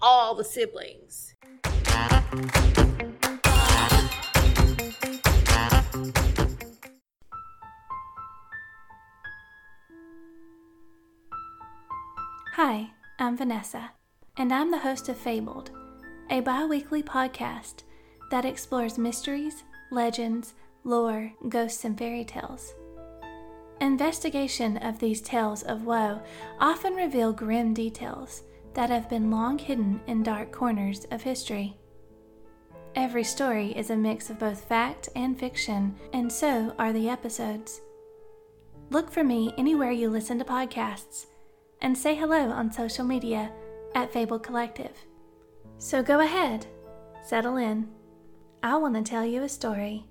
[0.06, 1.34] all the siblings.
[12.54, 13.90] Hi, I'm Vanessa,
[14.36, 15.72] and I'm the host of Fabled,
[16.30, 17.82] a bi weekly podcast
[18.30, 20.54] that explores mysteries, legends,
[20.84, 22.74] lore, ghosts, and fairy tales.
[23.80, 26.22] Investigation of these tales of woe
[26.60, 28.44] often reveal grim details
[28.76, 31.74] that have been long hidden in dark corners of history.
[32.94, 37.80] Every story is a mix of both fact and fiction, and so are the episodes.
[38.90, 41.24] Look for me anywhere you listen to podcasts
[41.80, 43.50] and say hello on social media
[43.94, 44.92] at Fable Collective.
[45.78, 46.66] So go ahead,
[47.24, 47.88] settle in.
[48.62, 50.04] I want to tell you a story,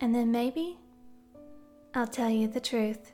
[0.00, 0.76] and then maybe
[1.94, 3.12] I'll tell you the truth.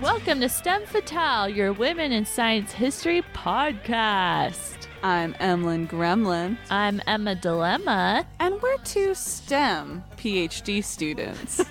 [0.00, 4.86] Welcome to STEM Fatale, your Women in Science History podcast.
[5.02, 8.26] I'm Emlyn Gremlin, I'm Emma Dilemma.
[8.38, 11.62] and we're two STEM PhD students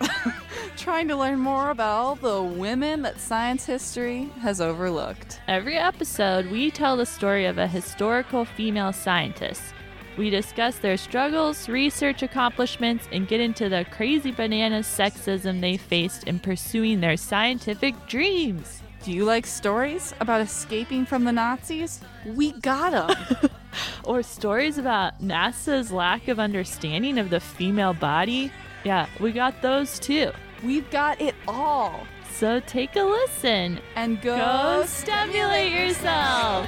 [0.76, 5.40] trying to learn more about all the women that science history has overlooked.
[5.46, 9.62] Every episode, we tell the story of a historical female scientist.
[10.18, 16.24] We discuss their struggles, research accomplishments, and get into the crazy bananas sexism they faced
[16.24, 18.82] in pursuing their scientific dreams.
[19.04, 22.00] Do you like stories about escaping from the Nazis?
[22.26, 23.50] We got them.
[24.04, 28.50] Or stories about NASA's lack of understanding of the female body.
[28.82, 30.32] Yeah, we got those too.
[30.64, 32.06] We've got it all.
[32.32, 33.78] So take a listen.
[33.94, 36.66] And go, Go stimulate yourself.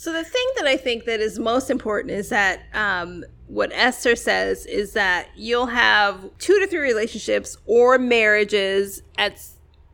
[0.00, 4.16] So the thing that I think that is most important is that um, what Esther
[4.16, 9.38] says is that you'll have two to three relationships or marriages at,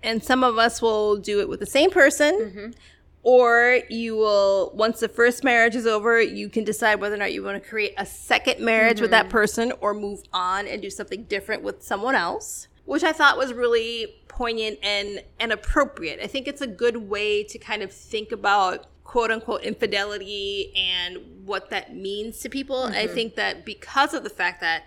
[0.05, 2.72] and some of us will do it with the same person,
[3.24, 7.32] or you will once the first marriage is over, you can decide whether or not
[7.32, 10.89] you want to create a second marriage with that person or move on and do
[10.89, 16.20] something different with someone else which I thought was really poignant and and appropriate.
[16.22, 21.18] I think it's a good way to kind of think about quote unquote infidelity and
[21.47, 22.84] what that means to people.
[22.84, 23.14] And I mm-hmm.
[23.14, 24.84] think that because of the fact that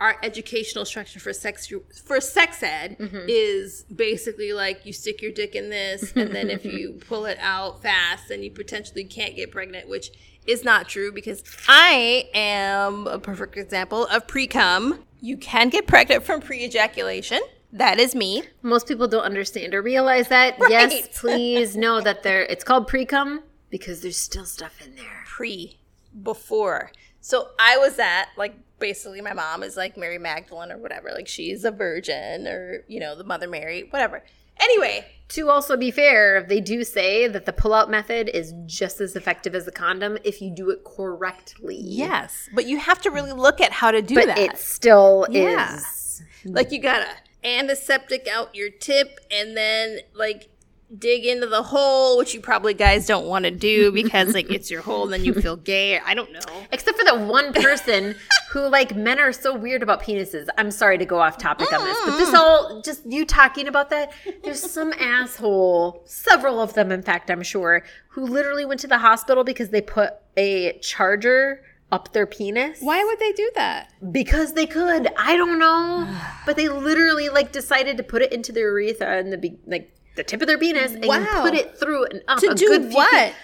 [0.00, 1.70] our educational structure for sex
[2.04, 3.26] for sex ed mm-hmm.
[3.28, 7.38] is basically like you stick your dick in this and then if you pull it
[7.40, 10.10] out fast then you potentially can't get pregnant which
[10.46, 15.02] is not true because I am a perfect example of pre-cum.
[15.20, 17.40] You can get pregnant from pre-ejaculation.
[17.72, 18.42] That is me.
[18.62, 20.58] Most people don't understand or realize that.
[20.60, 20.70] Right.
[20.70, 22.42] Yes, please know that there.
[22.42, 25.24] It's called pre-cum because there's still stuff in there.
[25.26, 25.78] Pre
[26.22, 26.92] before.
[27.20, 31.10] So I was at like basically my mom is like Mary Magdalene or whatever.
[31.14, 34.22] Like she's a virgin or you know the Mother Mary, whatever.
[34.58, 39.14] Anyway, To also be fair, they do say that the pull-out method is just as
[39.14, 41.76] effective as the condom if you do it correctly.
[41.78, 44.38] yes, but you have to really look at how to do but that.
[44.38, 45.76] it still Yeah.
[45.76, 46.22] is.
[46.46, 47.08] Like you gotta
[47.46, 50.48] antiseptic out your tip and then like
[50.96, 54.70] dig into the hole, which you probably guys don't want to do because like it's
[54.70, 55.98] your hole and then you feel gay.
[55.98, 56.40] I don't know.
[56.72, 58.14] Except for that one person
[58.50, 60.48] who, like, men are so weird about penises.
[60.58, 63.90] I'm sorry to go off topic on this, but this all just you talking about
[63.90, 64.12] that.
[64.44, 68.98] There's some asshole, several of them, in fact, I'm sure, who literally went to the
[68.98, 71.62] hospital because they put a charger
[71.92, 73.92] up their penis Why would they do that?
[74.12, 75.08] because they could.
[75.16, 76.08] I don't know,
[76.44, 79.92] but they literally like decided to put it into their urethra and the be- like
[80.16, 81.42] the tip of their penis and Wow.
[81.42, 83.34] put it through and up uh, To a do good few what?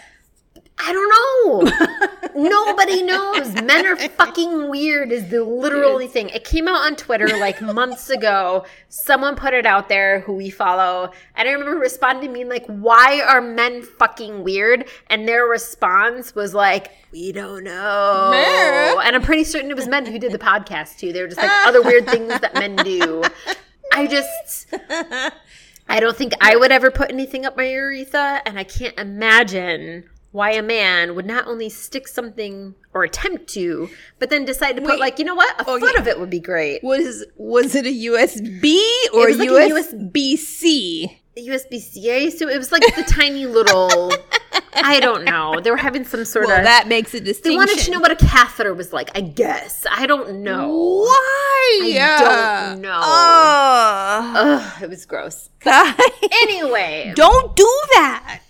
[0.84, 2.10] I don't know.
[2.48, 3.54] Nobody knows.
[3.54, 6.28] Men are fucking weird is the literal only thing.
[6.30, 8.64] It came out on Twitter like months ago.
[8.88, 11.12] Someone put it out there who we follow.
[11.36, 14.88] And I remember responding being like, why are men fucking weird?
[15.08, 19.00] And their response was like, we don't know.
[19.04, 21.12] And I'm pretty certain it was men who did the podcast too.
[21.12, 23.22] They were just like other weird things that men do.
[23.92, 24.74] I just
[25.88, 30.04] I don't think I would ever put anything up my urethra, and I can't imagine
[30.32, 34.82] why a man would not only stick something or attempt to, but then decide to
[34.82, 35.00] put Wait.
[35.00, 36.00] like, you know what, a Oh, foot yeah.
[36.00, 36.82] of it would be great.
[36.82, 38.80] Was was it a USB
[39.14, 41.18] or was like a USB C?
[41.36, 42.30] USB C.
[42.30, 44.12] So it was like the tiny little.
[44.74, 45.60] I don't know.
[45.60, 46.64] They were having some sort Well, of.
[46.64, 47.52] that makes a distinction.
[47.52, 49.10] they wanted to know what a catheter was like.
[49.16, 50.68] I guess I don't know.
[51.06, 51.98] Why?
[52.00, 53.00] I don't know.
[53.02, 54.32] Oh.
[54.36, 55.48] Ugh, it was gross.
[56.42, 58.40] Anyway, don't do that.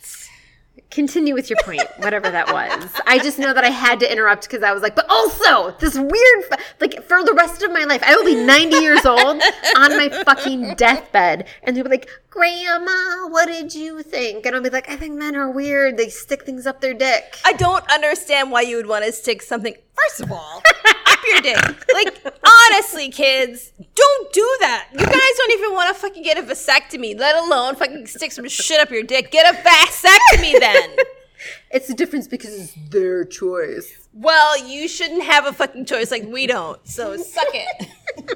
[0.92, 2.90] Continue with your point, whatever that was.
[3.06, 5.96] I just know that I had to interrupt because I was like, but also this
[5.96, 6.44] weird,
[6.80, 9.42] like for the rest of my life, I will be 90 years old
[9.76, 11.46] on my fucking deathbed.
[11.62, 14.46] And they'll be like, Grandma, what did you think?
[14.46, 15.96] And I'll be like, I think men are weird.
[15.96, 17.36] They stick things up their dick.
[17.44, 19.74] I don't understand why you would want to stick something.
[19.94, 20.62] First of all,
[21.30, 21.86] your dick.
[21.94, 22.24] Like
[22.70, 24.88] honestly, kids, don't do that.
[24.92, 28.48] You guys don't even want to fucking get a vasectomy, let alone fucking stick some
[28.48, 29.30] shit up your dick.
[29.30, 30.96] Get a vasectomy then.
[31.70, 34.08] It's the difference because it's their choice.
[34.12, 36.78] Well, you shouldn't have a fucking choice like we don't.
[36.86, 37.88] So suck it.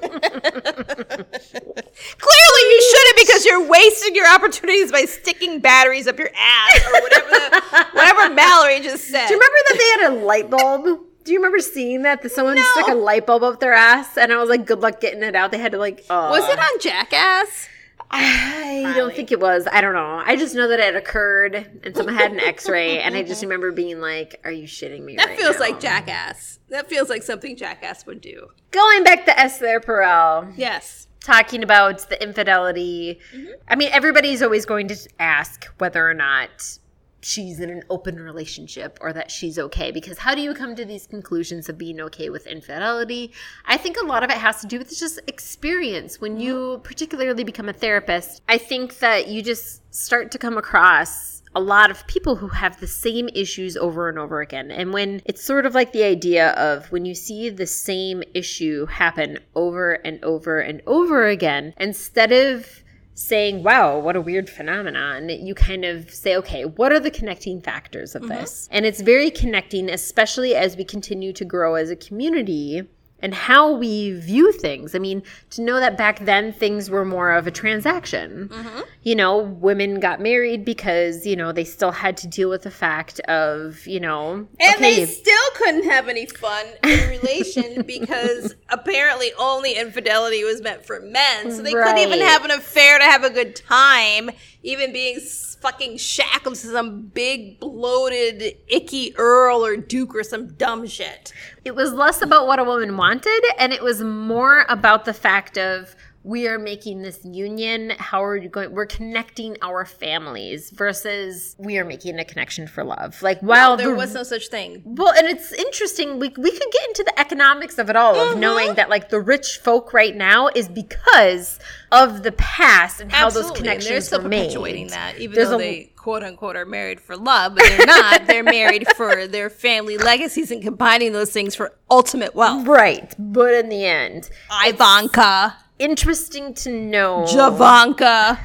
[2.17, 7.01] Clearly, you shouldn't because you're wasting your opportunities by sticking batteries up your ass or
[7.01, 9.27] whatever the, whatever Mallory just said.
[9.27, 11.06] Do you remember that they had a light bulb?
[11.27, 12.21] Do you remember seeing that?
[12.21, 15.01] That someone stuck a light bulb up their ass, and I was like, "Good luck
[15.01, 16.05] getting it out." They had to like.
[16.09, 17.67] Uh, Was it on Jackass?
[18.09, 19.67] I don't think it was.
[19.69, 20.21] I don't know.
[20.25, 23.71] I just know that it occurred, and someone had an X-ray, and I just remember
[23.73, 26.59] being like, "Are you shitting me?" That right feels now?" like Jackass.
[26.69, 28.47] That feels like something Jackass would do.
[28.71, 31.07] Going back to Esther Perel, Yes.
[31.19, 33.19] talking about the infidelity.
[33.67, 36.79] I mean, everybody's always going to ask whether or not
[37.21, 39.91] she's in an open relationship or that she's okay?
[39.91, 43.31] Because how do you come to these conclusions of being okay with infidelity?
[43.65, 46.21] I think a lot of it has to do with just experience.
[46.21, 51.41] When you particularly become a therapist i think that you just start to come across
[51.55, 54.69] a lot of people who have the same issues over and over again.
[54.69, 58.85] And when it's sort of like the idea of when you see the same issue
[58.85, 62.83] happen over and over and over again, instead of
[63.17, 67.59] saying, wow, what a weird phenomenon, you kind of say, okay, what are the connecting
[67.59, 68.33] factors of mm-hmm.
[68.33, 68.69] this?
[68.71, 72.87] And it's very connecting, especially as we continue to grow as a community
[73.19, 74.93] and how we view things.
[74.93, 78.49] I mean, to know that back then things were more of a transaction.
[78.49, 78.79] Mm-hmm.
[79.03, 82.71] You know, women got married because, you know, they still had to deal with the
[82.71, 88.55] fact of, you know, And okay, they still couldn't have any fun in relation because
[88.69, 91.51] apparently only infidelity was meant for men.
[91.51, 94.29] So they couldn't even have an affair to have a good time,
[94.67, 95.17] even being
[95.61, 101.31] fucking shackled to some big, bloated, icky Earl or Duke or some dumb shit.
[101.63, 105.57] it was less about what a woman wanted and it was more about the fact
[105.57, 105.95] of
[106.27, 111.77] we are making this union how are you going we're connecting our families versus we
[111.77, 114.81] are making a connection for love like while there the- was no such thing.
[114.85, 118.33] well and it's interesting we, we could get into the economics of it all Mm-hmm.
[118.33, 121.59] of knowing that like the rich folk right now is because
[121.91, 125.17] of the past and how those Absolutely, and connections they're still were made perpetuating that,
[125.19, 128.27] even There's though a- they quote unquote are married for love, but they're not.
[128.27, 132.67] they're married for their family legacies and combining those things for ultimate wealth.
[132.67, 134.29] right but in the end
[134.65, 138.39] Ivanka, interesting to know Javanka.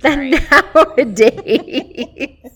[0.00, 2.38] that nowadays.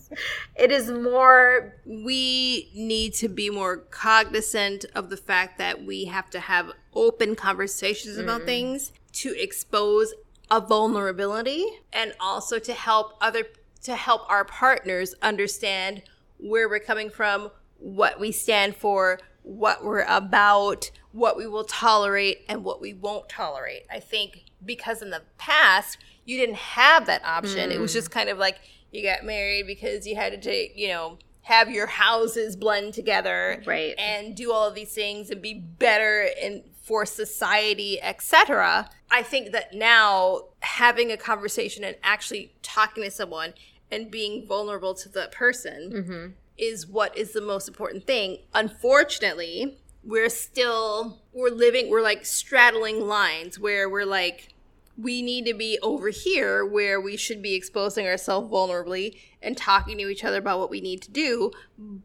[0.55, 6.31] It is more We need to be more cognizant of the fact that we have
[6.31, 8.47] to have open conversations about mm-hmm.
[8.47, 10.15] things to expose
[10.49, 13.43] a vulnerability and also to help other
[13.83, 16.01] to help our partners understand
[16.39, 22.45] where we're coming from, what we stand for, what we're about, what we will tolerate
[22.49, 23.83] and what we won't tolerate.
[23.89, 27.71] I think because in the past you didn't have that option.
[27.71, 28.13] It was just mm.
[28.13, 28.59] kind of like
[28.91, 33.63] you got married because you had to take, you know, have your houses blend together
[33.65, 33.95] Right.
[33.97, 38.89] and do all of these things and be better in for society, etc.
[39.09, 43.53] I think that now having a conversation and actually talking to someone
[43.89, 46.27] and being vulnerable to the person mm-hmm.
[46.57, 48.39] Is what is the most important thing.
[48.53, 49.77] Unfortunately,
[50.07, 54.53] we're still we're living we're like straddling lines where we're like
[54.97, 59.97] we need to be over here where we should be exposing ourselves vulnerably and talking
[59.97, 61.51] to each other about what we need to do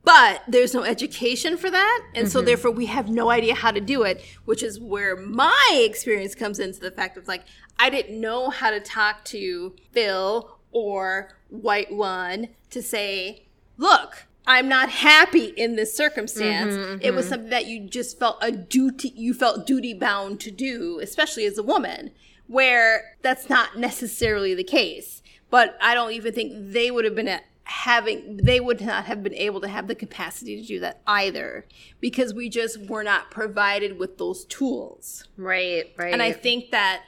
[0.05, 2.47] but there's no education for that and so mm-hmm.
[2.47, 6.59] therefore we have no idea how to do it which is where my experience comes
[6.59, 7.45] into the fact of like
[7.79, 13.47] i didn't know how to talk to phil or white one to say
[13.77, 17.35] look i'm not happy in this circumstance mm-hmm, it was mm-hmm.
[17.35, 21.59] something that you just felt a duty you felt duty bound to do especially as
[21.59, 22.11] a woman
[22.53, 25.23] where that's not necessarily the case.
[25.51, 29.35] But I don't even think they would have been having they would not have been
[29.35, 31.65] able to have the capacity to do that either
[32.01, 35.29] because we just were not provided with those tools.
[35.37, 37.05] right right And I think that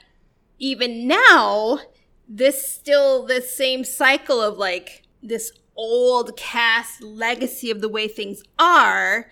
[0.57, 1.79] even now,
[2.27, 8.43] this still this same cycle of like this old cast legacy of the way things
[8.57, 9.29] are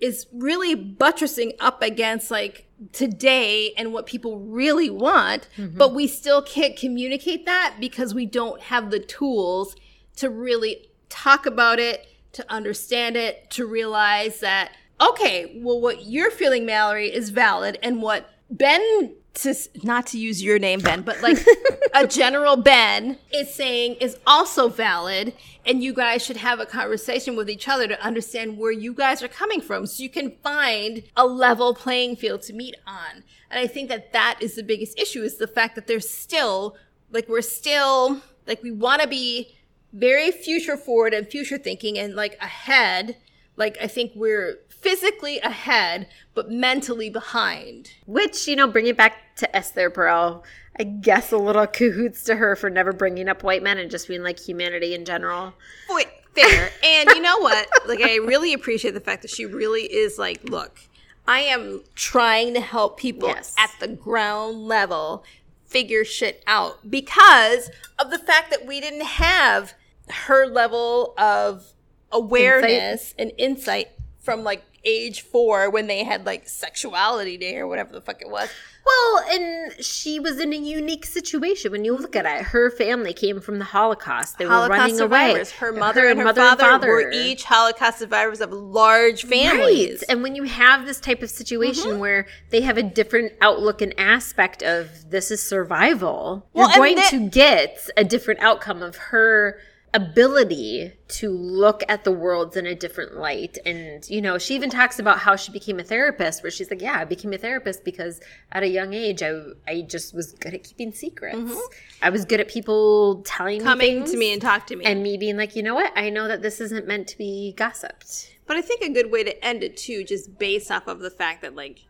[0.00, 5.78] is really buttressing up against like today and what people really want, mm-hmm.
[5.78, 9.76] but we still can't communicate that because we don't have the tools
[10.16, 16.30] to really talk about it, to understand it, to realize that okay, well what you're
[16.30, 21.22] feeling Mallory is valid and what Ben to not to use your name Ben, but
[21.22, 21.38] like
[21.94, 27.36] a general Ben is saying is also valid and you guys should have a conversation
[27.36, 31.04] with each other to understand where you guys are coming from so you can find
[31.16, 33.22] a level playing field to meet on.
[33.50, 36.76] And I think that that is the biggest issue is the fact that there's still
[37.10, 39.54] like we're still like we want to be
[39.92, 43.16] very future forward and future thinking and like ahead.
[43.56, 47.90] Like I think we're physically ahead but mentally behind.
[48.06, 50.42] Which, you know, bring it back to Esther Perel,
[50.78, 54.08] I guess a little cahoots to her for never bringing up white men and just
[54.08, 55.52] being like humanity in general.
[55.90, 56.70] Wait, fair.
[56.82, 57.68] and you know what?
[57.86, 60.80] Like, I really appreciate the fact that she really is like, look,
[61.28, 63.54] I am trying to help people Yes.
[63.58, 65.24] at the ground level
[65.66, 69.74] figure shit out because of the fact that we didn't have
[70.08, 71.72] her level of
[72.12, 73.88] awareness and insight
[74.20, 78.28] from like age four when they had like sexuality day or whatever the fuck it
[78.28, 78.48] was.
[78.84, 81.70] Well, and she was in a unique situation.
[81.70, 84.38] When you look at it, her family came from the Holocaust.
[84.38, 85.44] They were running away.
[85.58, 90.00] Her mother and her, father, were each Holocaust survivors of large families.
[90.00, 90.04] Right.
[90.08, 92.00] And when you have this type of situation Mm-hmm.
[92.00, 96.96] where they have a different outlook and aspect of this is survival, Well, you're going
[96.96, 99.60] that- to get a different outcome of her
[99.94, 104.70] ability to look at the worlds in a different light and you know she even
[104.70, 107.84] talks about how she became a therapist where she's like yeah i became a therapist
[107.84, 108.18] because
[108.52, 111.52] at a young age i, I just was good at keeping secrets
[112.00, 113.68] i was good at people telling Mm-hmm.
[113.68, 114.84] Coming me to me and talk to me.
[114.84, 117.52] and me being like you know what i know that this isn't meant to be
[117.56, 121.00] gossiped But I think a good way to end it too, just based off of
[121.00, 121.80] the fact that like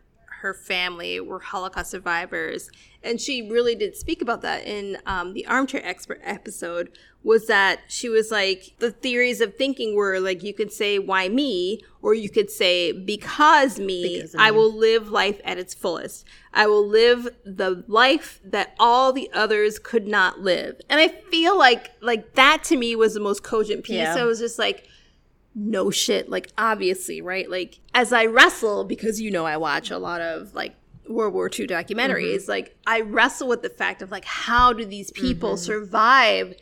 [0.42, 2.68] her family were Holocaust survivors,
[3.02, 6.90] and she really did speak about that in um, the Armchair Expert episode.
[7.24, 11.28] Was that she was like the theories of thinking were like you could say why
[11.28, 14.56] me, or you could say because me, Because I me.
[14.56, 16.26] will live life at its fullest.
[16.52, 21.56] I will live the life that all the others could not live, and I feel
[21.56, 23.96] like like that to me was the most cogent piece.
[23.96, 24.16] Yeah.
[24.16, 24.88] I was just like
[25.54, 29.98] no shit like obviously right like as i wrestle because you know i watch a
[29.98, 30.74] lot of like
[31.08, 32.50] world war ii documentaries mm-hmm.
[32.50, 35.64] like i wrestle with the fact of like how do these people mm-hmm.
[35.64, 36.54] survive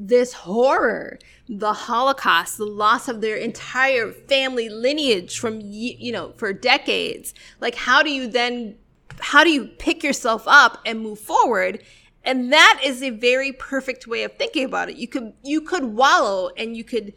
[0.00, 1.18] this horror
[1.48, 7.74] the holocaust the loss of their entire family lineage from you know for decades like
[7.74, 8.76] how do you then
[9.20, 11.82] how do you pick yourself up and move forward
[12.24, 15.84] and that is a very perfect way of thinking about it you could you could
[15.84, 17.12] wallow and you could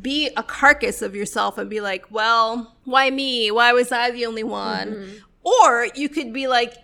[0.00, 3.50] be a carcass of yourself and be like, well, why me?
[3.50, 4.92] Why was I the only one?
[4.92, 5.14] Mm-hmm.
[5.42, 6.74] Or you could be like,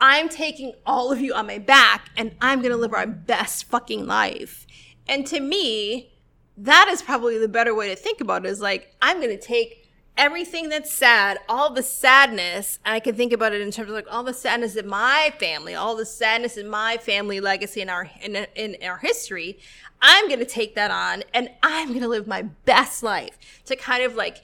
[0.00, 3.64] I'm taking all of you on my back and I'm going to live our best
[3.64, 4.63] fucking life.
[5.06, 6.12] And to me,
[6.56, 9.42] that is probably the better way to think about it is like, I'm going to
[9.42, 9.84] take
[10.16, 13.94] everything that's sad, all the sadness, and I can think about it in terms of
[13.94, 17.88] like all the sadness in my family, all the sadness in my family legacy in
[17.88, 19.58] our in, in our history.
[20.00, 24.14] I'm gonna take that on and I'm gonna live my best life to kind of
[24.14, 24.42] like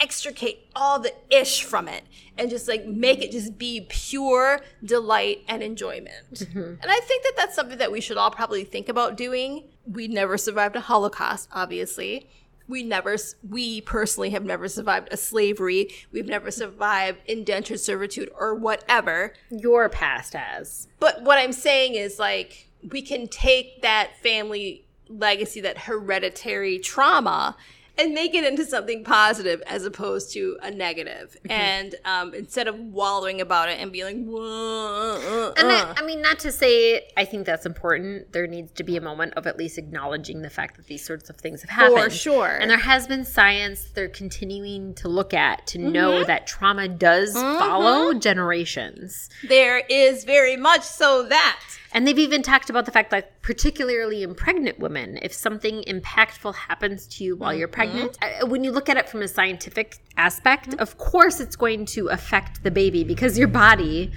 [0.00, 2.02] extricate all the ish from it
[2.36, 6.34] and just like make it just be pure delight and enjoyment.
[6.34, 6.58] Mm-hmm.
[6.58, 9.64] And I think that that's something that we should all probably think about doing.
[9.86, 12.28] We never survived a Holocaust, obviously.
[12.68, 13.16] We never,
[13.48, 15.88] we personally have never survived a slavery.
[16.12, 19.34] We've never survived indentured servitude or whatever.
[19.50, 25.60] your past has But what I'm saying is like we can take that family legacy,
[25.60, 27.56] that hereditary trauma,
[27.98, 31.36] and make it into something positive as opposed to a negative.
[31.50, 36.02] And um, instead of wallowing about it and being like, "Whoa, uh, And uh." I,
[36.02, 38.32] I mean, not to say I think that's important.
[38.32, 41.28] There needs to be a moment of at least acknowledging the fact that these sorts
[41.30, 42.02] of things have happened.
[42.04, 42.56] For sure.
[42.60, 45.92] And there has been science they're continuing to look at to Mm-hmm.
[45.92, 49.28] know that trauma does follow generations.
[49.48, 51.60] there is very much so that.
[51.92, 56.54] And they've even talked about the fact that, particularly in pregnant women, if something impactful
[56.54, 57.74] happens to you while you're mm-hmm.
[57.74, 60.80] pregnant, uh, uh, when you look at it from a scientific aspect, mm-hmm.
[60.80, 64.10] of course it's going to affect the baby because your body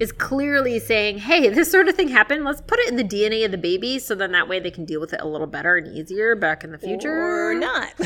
[0.00, 2.42] is clearly saying, hey, this sort of thing happened.
[2.42, 4.86] Let's put it in the DNA of the baby so then that way they can
[4.86, 7.50] deal with it a little better and easier back in the future.
[7.50, 7.92] Or not.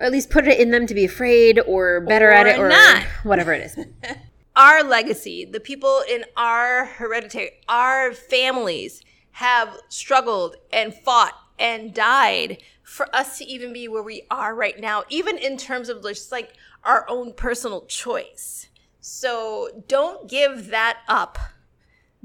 [0.00, 2.66] Or at least put it in them to be afraid or better at it Or
[2.66, 3.02] or not.
[3.22, 3.86] whatever it is.
[4.56, 12.62] our legacy, the people in our hereditary, our families have struggled and fought and died
[12.82, 16.32] for us to even be where we are right now, even in terms of just
[16.32, 18.68] like our own personal choice.
[19.00, 21.38] So don't give that up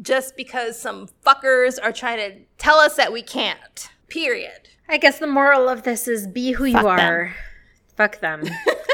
[0.02, 3.90] just because some fuckers are trying to tell us that we can't.
[4.10, 4.70] Period.
[4.90, 7.00] I guess the moral of this is be who you Fuck them.
[7.00, 7.36] are.
[7.96, 8.44] Fuck them,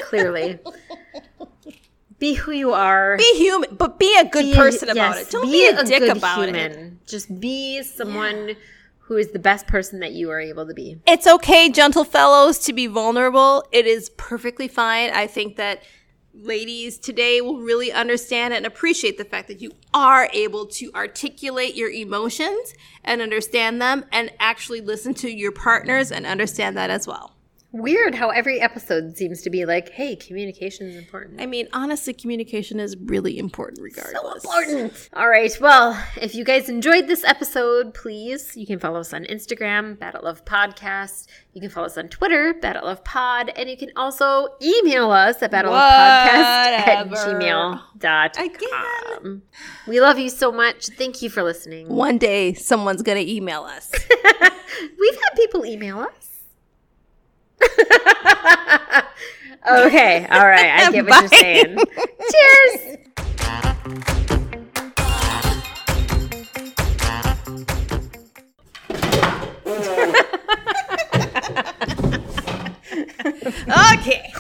[0.04, 0.60] clearly.
[2.22, 3.18] be who you are.
[3.18, 5.32] Be human, but be a good Be- person about yes, it.
[5.32, 7.06] Don't be, a, dick good about it.
[7.06, 8.56] Just be someone
[9.00, 11.02] who is the best person that you are able to be.
[11.06, 13.66] it's okay, gentle fellows, to be vulnerable.
[13.72, 15.10] It is perfectly fine.
[15.10, 15.82] I think that
[16.34, 21.76] ladies today will really understand and appreciate the fact that you are able to articulate
[21.76, 27.08] your emotions and understand them and actually listen to your partners and understand that as
[27.08, 27.36] well.
[27.74, 31.40] Weird how every episode seems to be like, hey, communication is important.
[31.40, 34.44] I mean, honestly, communication is really important regardless.
[34.44, 35.10] So important.
[35.14, 35.56] All right.
[35.62, 40.20] Well, if you guys enjoyed this episode, please, you can follow us on Instagram, Battle
[40.20, 41.28] at Love Podcast.
[41.54, 43.54] You can follow us on Twitter, Battle at Love Pod.
[43.56, 47.40] And you can also email us at battlelovepodcast at Whatever.
[48.02, 49.42] gmail.com.
[49.88, 50.88] We love you so much.
[50.98, 51.88] Thank you for listening.
[51.88, 53.92] One day, someone's going to email us.
[55.00, 56.31] We've had people email us.
[59.70, 60.26] okay.
[60.30, 60.72] All right.
[60.72, 61.78] I get what you're saying.
[62.32, 62.98] Cheers.
[73.94, 74.34] Okay.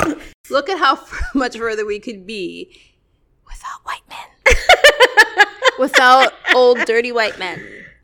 [0.50, 2.80] Look at how f- much further we could be
[3.48, 4.56] without white men.
[5.80, 7.62] without old dirty white men.